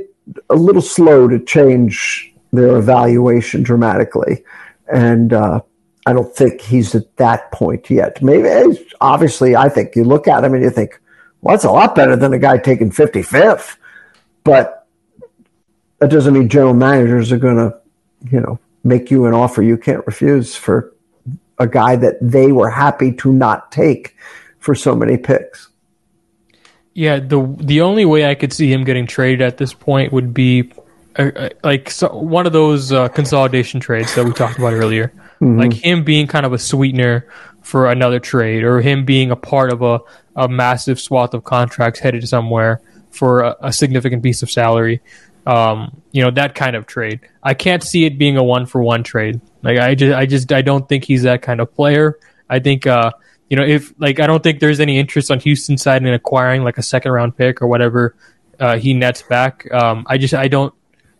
[0.48, 4.44] a little slow to change their evaluation dramatically,
[4.92, 5.60] and uh,
[6.06, 8.22] I don't think he's at that point yet.
[8.22, 11.00] Maybe obviously, I think you look at him and you think,
[11.40, 13.76] well, that's a lot better than a guy taking fifty fifth,
[14.44, 14.86] but
[15.98, 17.76] that doesn't mean general managers are going to,
[18.30, 20.94] you know, make you an offer you can't refuse for
[21.58, 24.16] a guy that they were happy to not take
[24.58, 25.68] for so many picks.
[26.94, 30.34] Yeah, the the only way I could see him getting traded at this point would
[30.34, 30.72] be
[31.16, 35.12] uh, uh, like so, one of those uh, consolidation trades that we talked about earlier,
[35.40, 35.58] mm-hmm.
[35.58, 37.26] like him being kind of a sweetener
[37.62, 40.00] for another trade, or him being a part of a,
[40.36, 42.80] a massive swath of contracts headed somewhere
[43.10, 45.00] for a, a significant piece of salary.
[45.46, 47.20] Um, you know that kind of trade.
[47.42, 49.40] I can't see it being a one for one trade.
[49.62, 52.18] Like I just, I just, I don't think he's that kind of player.
[52.48, 53.12] I think uh,
[53.50, 56.62] you know, if like I don't think there's any interest on Houston's side in acquiring
[56.62, 58.14] like a second round pick or whatever
[58.60, 59.70] uh, he nets back.
[59.72, 60.72] Um, I just I don't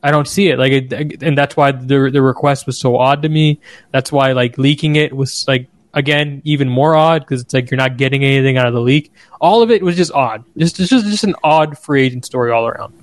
[0.03, 3.23] I don't see it like, it, and that's why the the request was so odd
[3.23, 3.61] to me.
[3.91, 7.79] That's why like leaking it was like again even more odd because it's like you're
[7.79, 9.13] not getting anything out of the leak.
[9.41, 10.45] All of it was just odd.
[10.57, 12.95] Just just just an odd free agent story all around.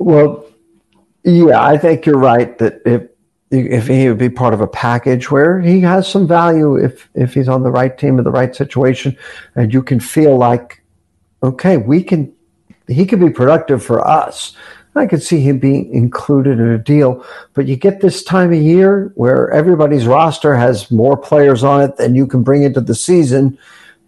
[0.00, 0.46] Well,
[1.22, 3.09] yeah, I think you're right that if
[3.50, 7.34] if he would be part of a package where he has some value if if
[7.34, 9.16] he's on the right team in the right situation
[9.56, 10.82] and you can feel like
[11.42, 12.32] okay we can
[12.86, 14.56] he can be productive for us
[14.96, 17.24] I could see him being included in a deal.
[17.54, 21.96] But you get this time of year where everybody's roster has more players on it
[21.96, 23.56] than you can bring into the season.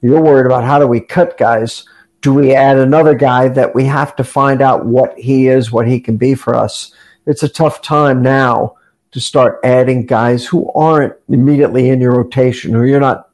[0.01, 1.85] You're worried about how do we cut guys?
[2.21, 5.87] Do we add another guy that we have to find out what he is, what
[5.87, 6.93] he can be for us?
[7.27, 8.77] It's a tough time now
[9.13, 13.29] to start adding guys who aren't immediately in your rotation, or you're not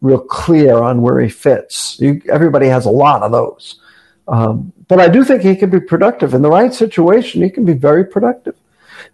[0.00, 1.98] real clear on where he fits.
[2.00, 3.80] You, everybody has a lot of those.
[4.28, 7.42] Um, but I do think he can be productive in the right situation.
[7.42, 8.56] He can be very productive.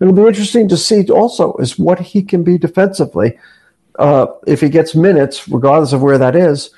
[0.01, 3.39] It'll be interesting to see also is what he can be defensively
[3.99, 6.71] uh, if he gets minutes, regardless of where that is,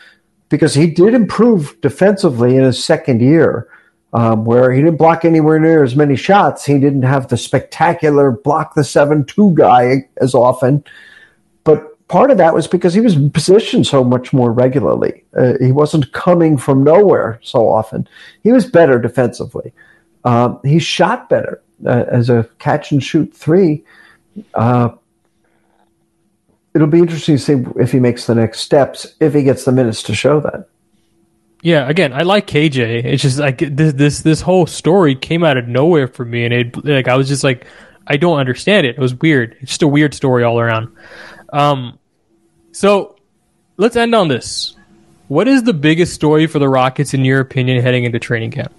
[0.48, 3.68] because he did improve defensively in his second year,
[4.12, 6.64] um, where he didn't block anywhere near as many shots.
[6.64, 10.84] He didn't have the spectacular block the seven two guy as often,
[11.64, 15.24] but part of that was because he was positioned so much more regularly.
[15.36, 18.08] Uh, he wasn't coming from nowhere so often.
[18.42, 19.72] He was better defensively.
[20.24, 23.84] Um, he shot better uh, as a catch and shoot three.
[24.54, 24.90] Uh,
[26.74, 29.72] it'll be interesting to see if he makes the next steps, if he gets the
[29.72, 30.68] minutes to show that.
[31.62, 33.04] Yeah, again, I like KJ.
[33.04, 36.54] It's just like this this this whole story came out of nowhere for me, and
[36.54, 37.66] it like I was just like,
[38.06, 38.96] I don't understand it.
[38.96, 39.56] It was weird.
[39.60, 40.94] It's just a weird story all around.
[41.52, 41.98] Um,
[42.72, 43.16] so
[43.76, 44.74] let's end on this.
[45.28, 48.72] What is the biggest story for the Rockets, in your opinion, heading into training camp?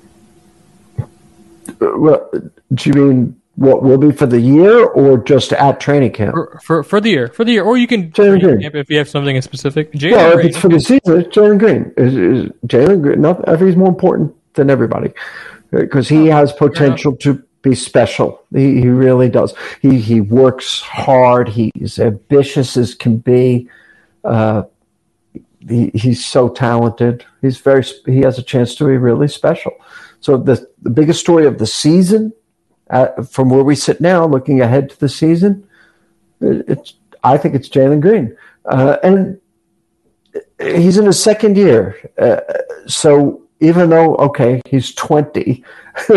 [1.79, 2.29] Well,
[2.73, 6.33] do you mean what will be for the year, or just at training camp?
[6.33, 8.61] For for, for the year, for the year, or you can Jalen Green.
[8.61, 9.91] camp if you have something in specific.
[9.93, 10.47] Jalen if Green.
[10.47, 11.93] it's for the season, Jalen Green.
[11.97, 13.21] Is, is Jalen Green?
[13.21, 15.13] Not, he's more important than everybody
[15.71, 18.43] because he has potential to be special.
[18.53, 19.53] He, he really does.
[19.81, 21.49] He he works hard.
[21.49, 23.69] He's ambitious as can be.
[24.23, 24.63] Uh,
[25.67, 27.25] he, he's so talented.
[27.41, 27.83] He's very.
[28.05, 29.73] He has a chance to be really special.
[30.19, 32.33] So the the biggest story of the season,
[32.91, 35.67] uh, from where we sit now, looking ahead to the season,
[36.41, 36.93] it's.
[37.23, 38.35] I think it's Jalen Green,
[38.65, 39.39] uh, and
[40.59, 41.95] he's in his second year.
[42.17, 42.39] Uh,
[42.87, 45.63] so even though okay, he's twenty,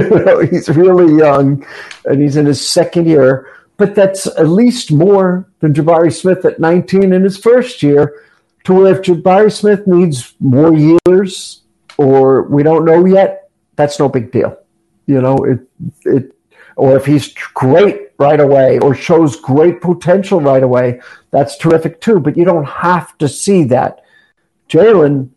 [0.51, 1.65] he's really young,
[2.07, 3.49] and he's in his second year.
[3.77, 8.23] But that's at least more than Jabari Smith at nineteen in his first year.
[8.65, 11.63] To where if Jabari Smith needs more years,
[11.99, 14.57] or we don't know yet, that's no big deal.
[15.07, 15.61] You know, it
[16.07, 16.35] it
[16.77, 21.01] or if he's great right away or shows great potential right away,
[21.31, 22.21] that's terrific too.
[22.21, 24.03] But you don't have to see that.
[24.69, 25.31] Jalen,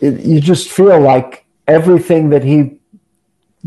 [0.00, 2.78] you just feel like everything that he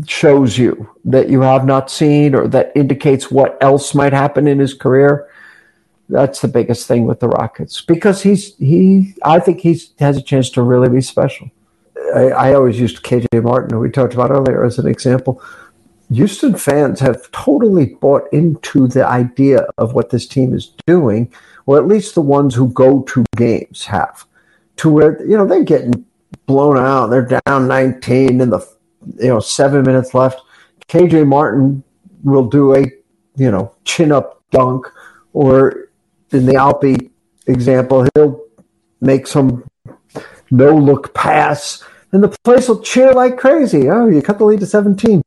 [0.06, 4.58] shows you that you have not seen or that indicates what else might happen in
[4.58, 5.28] his career.
[6.08, 9.14] That's the biggest thing with the Rockets because he's he.
[9.24, 11.50] I think he has a chance to really be special.
[12.14, 15.42] I, I always used KJ Martin, who we talked about earlier, as an example.
[16.14, 21.32] Houston fans have totally bought into the idea of what this team is doing,
[21.66, 24.24] or at least the ones who go to games have,
[24.76, 26.04] to where you know they're getting
[26.46, 27.08] blown out.
[27.08, 28.66] They're down 19 in the
[29.18, 30.40] you know seven minutes left.
[30.88, 31.82] KJ Martin
[32.24, 32.84] will do a
[33.36, 34.86] you know chin up dunk,
[35.32, 35.90] or
[36.30, 37.10] in the Alpi
[37.46, 38.40] example, he'll
[39.00, 39.64] make some
[40.50, 41.82] no look pass
[42.12, 43.88] and the place will cheer like crazy.
[43.88, 45.22] Oh, you cut the lead to 17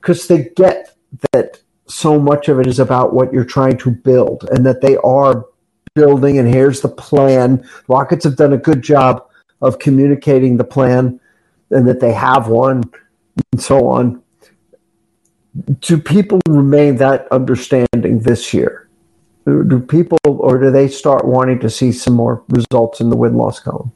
[0.00, 0.94] because they get
[1.32, 4.96] that so much of it is about what you're trying to build and that they
[4.98, 5.46] are
[5.94, 6.38] building.
[6.38, 7.68] And here's the plan.
[7.88, 9.26] Rockets have done a good job
[9.60, 11.18] of communicating the plan
[11.70, 12.84] and that they have one
[13.52, 14.22] and so on.
[15.80, 18.88] Do people remain that understanding this year?
[19.44, 23.34] Do people, or do they start wanting to see some more results in the win
[23.34, 23.90] loss column?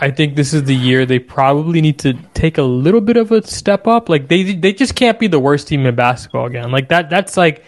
[0.00, 3.32] I think this is the year they probably need to take a little bit of
[3.32, 4.08] a step up.
[4.08, 6.70] Like they they just can't be the worst team in basketball again.
[6.70, 7.64] Like that that's like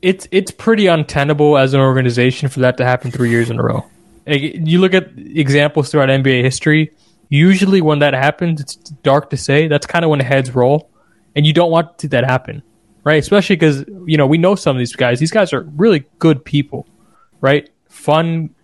[0.00, 3.62] it's it's pretty untenable as an organization for that to happen three years in a
[3.62, 3.84] row.
[4.26, 6.92] Like, you look at examples throughout NBA history.
[7.28, 9.68] Usually, when that happens, it's dark to say.
[9.68, 10.88] That's kind of when heads roll,
[11.36, 12.62] and you don't want to see that happen,
[13.02, 13.18] right?
[13.18, 15.20] Especially because you know we know some of these guys.
[15.20, 16.86] These guys are really good people,
[17.42, 17.68] right?
[17.88, 18.54] Fun,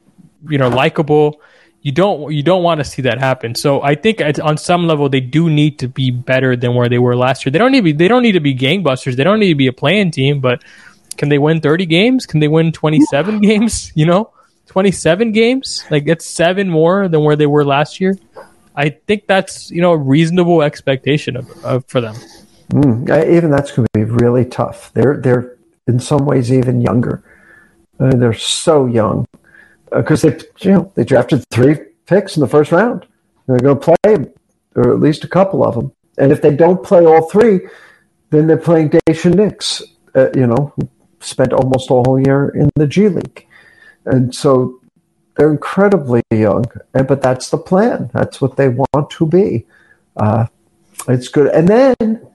[0.49, 1.41] you know, likable
[1.83, 3.55] you don't you don't want to see that happen.
[3.55, 6.99] So I think on some level they do need to be better than where they
[6.99, 7.51] were last year.
[7.51, 9.17] They don't need to be they don't need to be gangbusters.
[9.17, 10.63] They don't need to be a playing team, but
[11.17, 12.27] can they win 30 games?
[12.27, 14.33] Can they win 27 games, you know?
[14.67, 15.85] 27 games?
[15.91, 18.17] Like that's 7 more than where they were last year.
[18.77, 22.15] I think that's, you know, a reasonable expectation of, of for them.
[22.71, 24.93] Mm, even that's going to be really tough.
[24.95, 25.57] They're they're
[25.89, 27.23] in some ways even younger.
[27.99, 29.27] Uh, they're so young
[29.93, 31.77] because they you know they drafted three
[32.07, 33.07] picks in the first round.
[33.47, 34.33] They're going to play,
[34.77, 35.93] or at least a couple of them.
[36.19, 37.61] And if they don't play all three,
[38.31, 39.83] then they're playing Daishen Nix,
[40.15, 40.73] uh, you know,
[41.21, 43.47] spent almost a whole year in the G League.
[44.05, 44.81] And so
[45.37, 48.11] they're incredibly young, and, but that's the plan.
[48.13, 49.67] That's what they want to be.
[50.17, 50.47] Uh,
[51.09, 51.49] it's good.
[51.49, 52.27] And then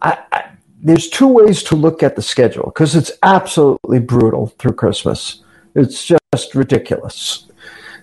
[0.00, 0.50] I, I,
[0.82, 5.42] there's two ways to look at the schedule because it's absolutely brutal through Christmas.
[5.74, 6.20] It's just
[6.54, 7.46] ridiculous.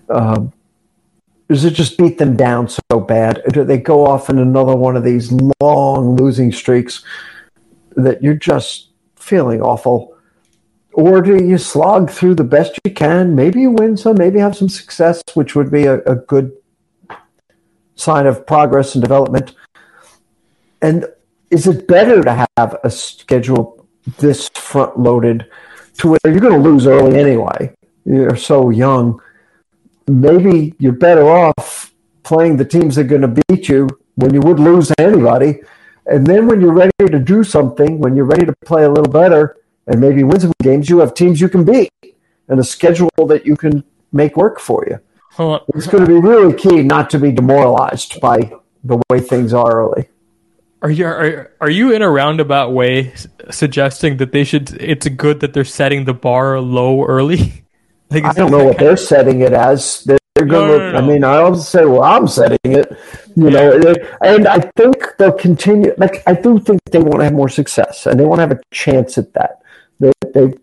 [0.09, 0.53] Um,
[1.49, 3.43] does it just beat them down so bad?
[3.51, 5.31] Do they go off in another one of these
[5.61, 7.03] long losing streaks
[7.95, 10.17] that you're just feeling awful?
[10.93, 13.35] Or do you slog through the best you can?
[13.35, 16.51] Maybe you win some, maybe have some success, which would be a, a good
[17.95, 19.55] sign of progress and development.
[20.81, 21.05] And
[21.49, 25.45] is it better to have a schedule this front loaded
[25.99, 27.73] to where you're going to lose early anyway?
[28.05, 29.21] You're so young.
[30.07, 31.93] Maybe you're better off
[32.23, 35.61] playing the teams that are going to beat you when you would lose to anybody.
[36.05, 39.11] And then when you're ready to do something, when you're ready to play a little
[39.11, 41.89] better and maybe win some games, you have teams you can beat
[42.49, 44.99] and a schedule that you can make work for you.
[45.75, 48.51] It's going to be really key not to be demoralized by
[48.83, 50.09] the way things are early.
[50.81, 53.13] Are you are, are you in a roundabout way
[53.49, 54.73] suggesting that they should?
[54.81, 57.62] It's good that they're setting the bar low early.
[58.13, 60.03] like, I don't know what they're setting it as.
[60.03, 62.97] They're, they're going no, no, no, I mean, I don't say, well, I'm setting it.
[63.35, 63.69] You yeah.
[63.69, 65.93] know, and I think they'll continue.
[65.97, 68.51] Like, I do think they want to have more success, and they want to have
[68.51, 69.61] a chance at that.
[69.99, 70.53] They they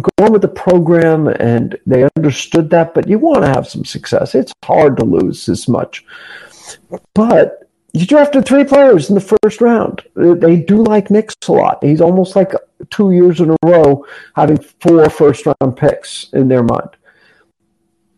[0.00, 2.94] go on with the program, and they understood that.
[2.94, 4.34] But you want to have some success.
[4.34, 6.04] It's hard to lose this much,
[7.14, 7.63] but
[7.94, 10.02] you drafted three players in the first round.
[10.16, 11.82] They do like Nix a lot.
[11.82, 12.52] He's almost like
[12.90, 16.90] two years in a row having four first round picks in their mind.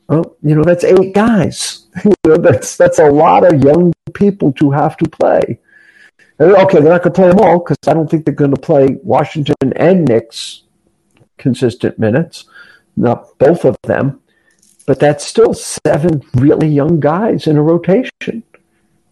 [0.08, 1.88] Well, you know, that's eight guys.
[2.04, 5.60] you know, that's that's a lot of young people to have to play.
[6.40, 8.60] okay, they're not going to play them all because I don't think they're going to
[8.60, 10.62] play Washington and Nix
[11.36, 12.46] consistent minutes,
[12.96, 14.20] not both of them.
[14.86, 18.44] But that's still seven really young guys in a rotation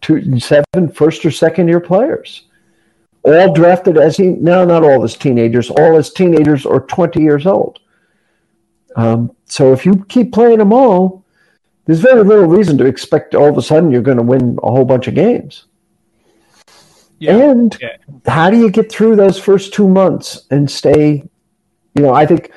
[0.05, 2.43] two, seven first or second year players,
[3.23, 7.47] all drafted as he no, not all as teenagers, all as teenagers or twenty years
[7.47, 7.79] old.
[8.95, 11.25] Um, so if you keep playing them all,
[11.85, 14.71] there's very little reason to expect all of a sudden you're going to win a
[14.71, 15.65] whole bunch of games.
[17.19, 17.37] Yeah.
[17.37, 17.97] And yeah.
[18.27, 21.23] how do you get through those first two months and stay?
[21.95, 22.51] You know, I think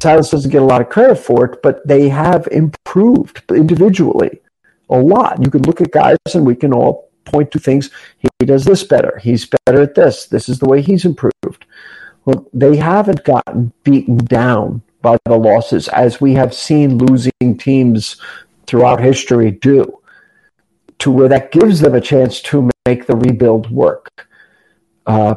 [0.00, 4.40] Silas doesn't get a lot of credit for it, but they have improved individually
[4.92, 5.42] a lot.
[5.44, 7.90] You can look at guys and we can all point to things.
[8.18, 9.18] He does this better.
[9.22, 10.26] He's better at this.
[10.26, 11.66] This is the way he's improved.
[12.24, 18.16] Well, they haven't gotten beaten down by the losses as we have seen losing teams
[18.66, 19.98] throughout history do,
[20.98, 24.28] to where that gives them a chance to make the rebuild work.
[25.06, 25.34] Uh,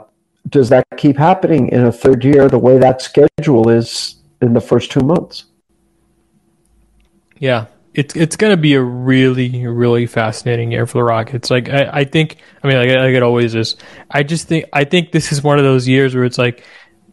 [0.49, 4.61] does that keep happening in a third year the way that schedule is in the
[4.61, 5.45] first two months?
[7.39, 7.65] Yeah,
[7.95, 11.49] it's it's going to be a really really fascinating year for the Rockets.
[11.49, 13.77] Like I, I think, I mean, like, like, it always is.
[14.11, 16.63] I just think I think this is one of those years where it's like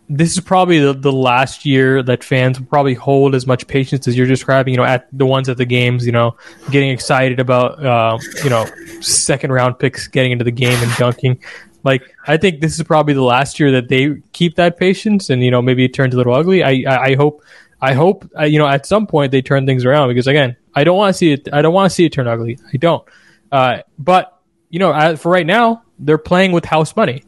[0.09, 4.09] this is probably the, the last year that fans will probably hold as much patience
[4.09, 4.75] as you're describing.
[4.75, 6.37] You know, at the ones at the games, you know,
[6.71, 8.67] getting excited about uh, you know
[9.01, 11.41] second round picks getting into the game and dunking.
[11.85, 15.45] Like I think this is probably the last year that they keep that patience, and
[15.45, 16.65] you know maybe it turns a little ugly.
[16.65, 17.43] I I, I hope
[17.81, 20.85] I hope uh, you know at some point they turn things around because again I
[20.85, 21.49] don't want to see it.
[21.53, 22.59] I don't want to see it turn ugly.
[22.73, 23.07] I don't.
[23.51, 27.25] Uh, but you know, for right now, they're playing with house money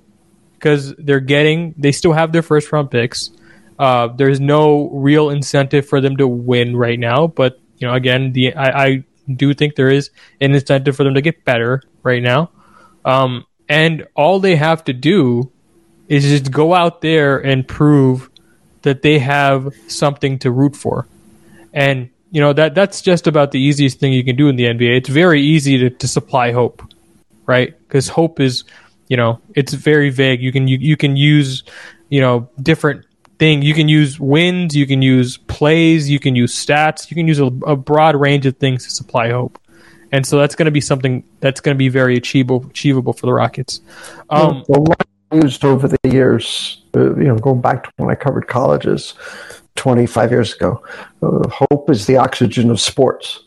[0.54, 1.74] because they're getting.
[1.76, 3.30] They still have their first round picks.
[3.78, 7.26] Uh, there's no real incentive for them to win right now.
[7.26, 11.14] But you know, again, the I, I do think there is an incentive for them
[11.14, 12.50] to get better right now.
[13.04, 15.50] Um, and all they have to do
[16.08, 18.30] is just go out there and prove
[18.82, 21.06] that they have something to root for.
[21.72, 24.64] And you know that that's just about the easiest thing you can do in the
[24.64, 24.96] NBA.
[24.96, 26.82] It's very easy to, to supply hope,
[27.46, 27.78] right?
[27.78, 28.64] Because hope is,
[29.06, 30.42] you know, it's very vague.
[30.42, 31.62] You can you, you can use,
[32.08, 33.06] you know, different
[33.38, 33.62] thing.
[33.62, 37.38] You can use wins, you can use plays, you can use stats, you can use
[37.38, 39.56] a, a broad range of things to supply hope.
[40.10, 43.26] And so that's going to be something that's going to be very achievable achievable for
[43.26, 43.80] the Rockets.
[44.30, 44.64] Um,
[45.32, 49.14] used over the years, uh, you know, going back to when I covered colleges,
[49.84, 50.82] 25 years ago.
[51.22, 53.44] Uh, hope is the oxygen of sports.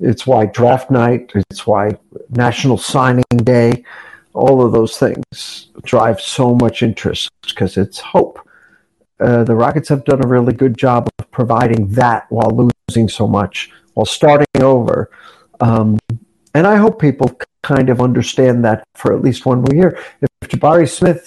[0.00, 1.98] It's why draft night, it's why
[2.30, 3.84] National Signing Day,
[4.32, 8.40] all of those things drive so much interest because it's hope.
[9.20, 13.28] Uh, the Rockets have done a really good job of providing that while losing so
[13.28, 15.10] much, while starting over.
[15.60, 15.98] Um,
[16.54, 19.98] And I hope people kind of understand that for at least one more year.
[20.22, 21.20] If Jabari Smith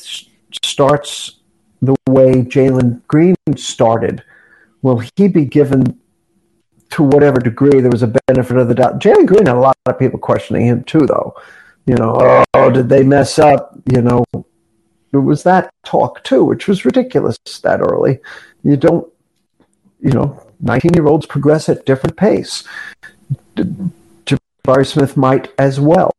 [0.64, 1.38] starts
[1.84, 4.24] the way Jalen Green started,
[4.82, 6.00] will he be given
[6.92, 9.00] to whatever degree there was a benefit of the doubt?
[9.00, 11.36] Jalen Green had a lot of people questioning him too, though.
[11.86, 13.78] You know, oh, did they mess up?
[13.92, 14.26] You know,
[15.12, 18.20] there was that talk too, which was ridiculous that early.
[18.64, 19.12] You don't,
[20.00, 22.64] you know, 19 year olds progress at different pace.
[23.56, 26.12] Jabari Smith might as well.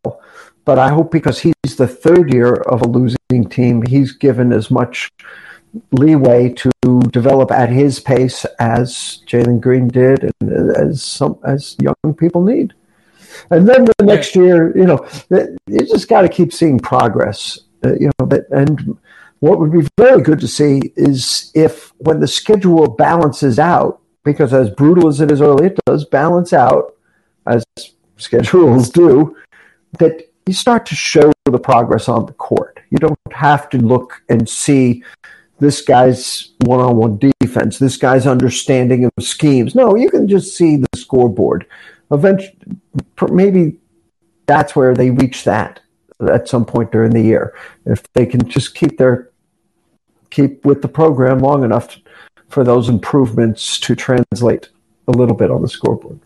[0.64, 4.70] But I hope because he's the third year of a losing team, he's given as
[4.70, 5.10] much
[5.92, 6.70] leeway to
[7.10, 12.74] develop at his pace as Jalen Green did and as some as young people need.
[13.50, 17.60] And then the next year, you know, you just got to keep seeing progress.
[17.84, 18.98] Uh, you know, and
[19.38, 24.52] what would be very good to see is if when the schedule balances out, because
[24.52, 26.94] as brutal as it is early, it does balance out
[27.46, 27.64] as
[28.18, 29.34] schedules do,
[29.98, 32.80] that you start to show the progress on the court.
[32.90, 35.02] You don't have to look and see
[35.60, 39.74] this guy's one-on-one defense, this guy's understanding of schemes.
[39.74, 41.66] No, you can just see the scoreboard.
[42.10, 42.56] Eventually,
[43.30, 43.76] maybe
[44.46, 45.80] that's where they reach that
[46.32, 47.54] at some point during the year.
[47.86, 49.30] If they can just keep their
[50.30, 51.98] keep with the program long enough
[52.48, 54.68] for those improvements to translate
[55.08, 56.20] a little bit on the scoreboard.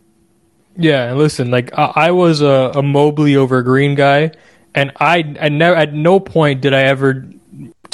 [0.76, 4.32] Yeah, and listen, like I, I was a, a Mobley over Green guy,
[4.74, 7.26] and I, I never at no point did I ever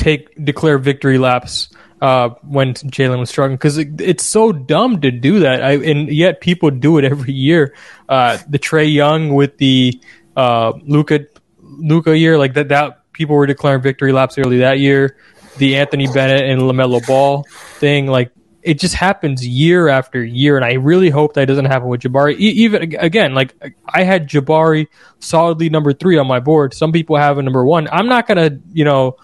[0.01, 1.69] take declare victory laps
[2.01, 5.63] uh, when Jalen was struggling because it, it's so dumb to do that.
[5.63, 7.75] I, and yet people do it every year.
[8.09, 10.01] Uh, the Trae Young with the
[10.37, 11.27] uh, Luka
[11.63, 15.17] Luka year, like that, that people were declaring victory laps early that year.
[15.59, 17.45] The Anthony Bennett and Lamelo Ball
[17.79, 18.33] thing, like
[18.63, 22.35] it just happens year after year, and I really hope that doesn't happen with Jabari.
[22.39, 23.55] E- even again, like
[23.87, 24.87] I had Jabari
[25.19, 26.73] solidly number three on my board.
[26.73, 27.89] Some people have a number one.
[27.93, 29.17] I'm not gonna, you know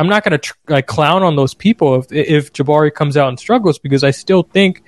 [0.00, 3.28] I'm not going to tr- like clown on those people if if Jabari comes out
[3.28, 4.82] and struggles because I still think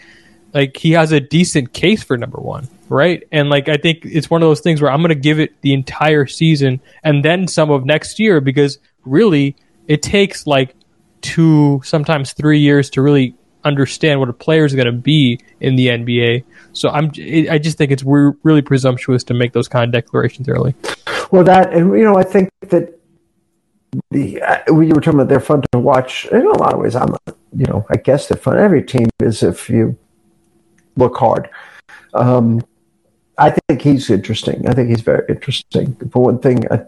[0.54, 3.22] like he has a decent case for number one, right?
[3.30, 5.60] And like I think it's one of those things where I'm going to give it
[5.60, 9.54] the entire season and then some of next year because really
[9.86, 10.74] it takes like
[11.20, 13.34] two, sometimes three years to really
[13.64, 16.44] understand what a player is going to be in the NBA.
[16.72, 17.10] So I'm
[17.50, 20.74] I just think it's really presumptuous to make those kind of declarations early.
[21.30, 22.98] Well, that and you know I think that
[24.10, 26.96] the uh, we were talking about they're fun to watch in a lot of ways.
[26.96, 27.14] I'm,
[27.54, 28.58] you know, I guess they're fun.
[28.58, 29.96] Every team is if you
[30.96, 31.48] look hard.
[32.14, 32.62] Um,
[33.38, 34.68] I think he's interesting.
[34.68, 35.94] I think he's very interesting.
[36.10, 36.84] For one thing, I,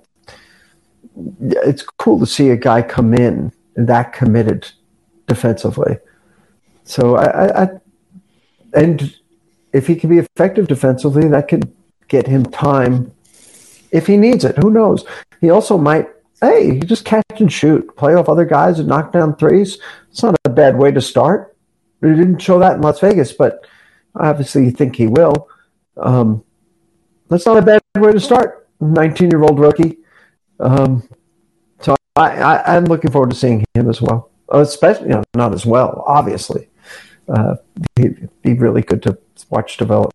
[1.40, 4.70] it's cool to see a guy come in that committed
[5.26, 5.98] defensively.
[6.84, 7.68] So I, I,
[8.74, 9.14] and
[9.72, 11.74] if he can be effective defensively, that could
[12.09, 13.12] get him time
[13.90, 14.59] if he needs it.
[14.59, 15.05] Who knows?
[15.40, 16.09] He also might
[16.41, 19.78] hey, you just catch and shoot, play off other guys and knock down threes.
[20.11, 21.57] It's not a bad way to start.
[22.01, 23.66] He didn't show that in Las Vegas, but
[24.14, 25.49] I obviously you think he will.
[25.97, 26.45] Um,
[27.28, 28.68] that's not a bad way to start.
[28.80, 29.99] 19 year old rookie.
[30.61, 31.09] Um,
[31.80, 35.66] so I, am looking forward to seeing him as well, especially, you know, not as
[35.66, 36.68] well, obviously.
[37.28, 37.57] Uh,
[37.97, 39.18] he'd be really good to
[39.51, 40.12] watch develop.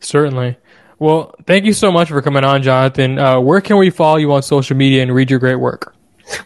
[0.00, 0.58] Certainly.
[1.02, 3.18] Well, thank you so much for coming on, Jonathan.
[3.18, 5.96] Uh, where can we follow you on social media and read your great work?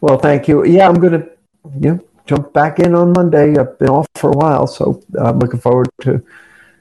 [0.01, 0.65] Well, thank you.
[0.65, 1.31] Yeah, I'm going to
[1.79, 3.59] you know, jump back in on Monday.
[3.59, 6.25] I've been off for a while, so I'm looking forward to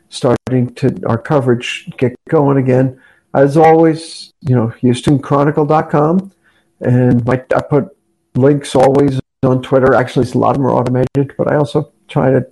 [0.08, 2.98] starting to our coverage get going again.
[3.34, 6.32] As always, you know, HoustonChronicle.com,
[6.80, 7.90] and my, I put
[8.36, 9.96] links always on Twitter.
[9.96, 12.48] Actually, it's a lot are automated, but I also try to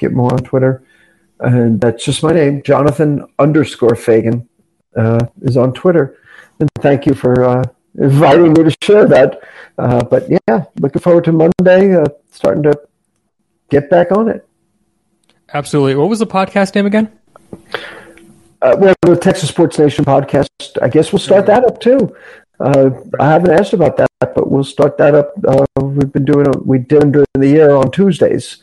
[0.00, 0.82] get more on Twitter.
[1.38, 4.48] And that's just my name, Jonathan underscore uh,
[5.42, 6.18] is on Twitter.
[6.60, 7.64] And thank you for uh,
[7.98, 9.40] inviting me to share that.
[9.78, 12.80] Uh, but yeah, looking forward to Monday, uh, starting to
[13.70, 14.46] get back on it.
[15.52, 15.94] Absolutely.
[15.94, 17.12] What was the podcast name again?
[18.62, 20.48] Uh, well, the Texas Sports Nation podcast.
[20.80, 22.16] I guess we'll start that up too.
[22.60, 22.90] Uh,
[23.20, 25.32] I haven't asked about that, but we'll start that up.
[25.82, 26.64] we've been doing it.
[26.64, 28.58] we did them during the year on Tuesdays,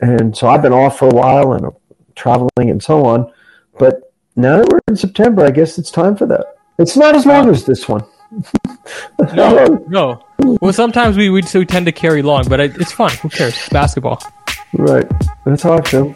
[0.00, 1.72] and so I've been off for a while and
[2.16, 3.32] traveling and so on.
[3.78, 4.03] But
[4.36, 6.56] now that we're in September, I guess it's time for that.
[6.78, 8.04] It's not as long uh, as this one.
[9.34, 10.24] no, no.
[10.38, 13.12] Well, sometimes we, we, we tend to carry long, but it's fun.
[13.22, 13.68] Who cares?
[13.68, 14.20] Basketball.
[14.72, 15.06] Right.
[15.44, 16.14] That's how I feel.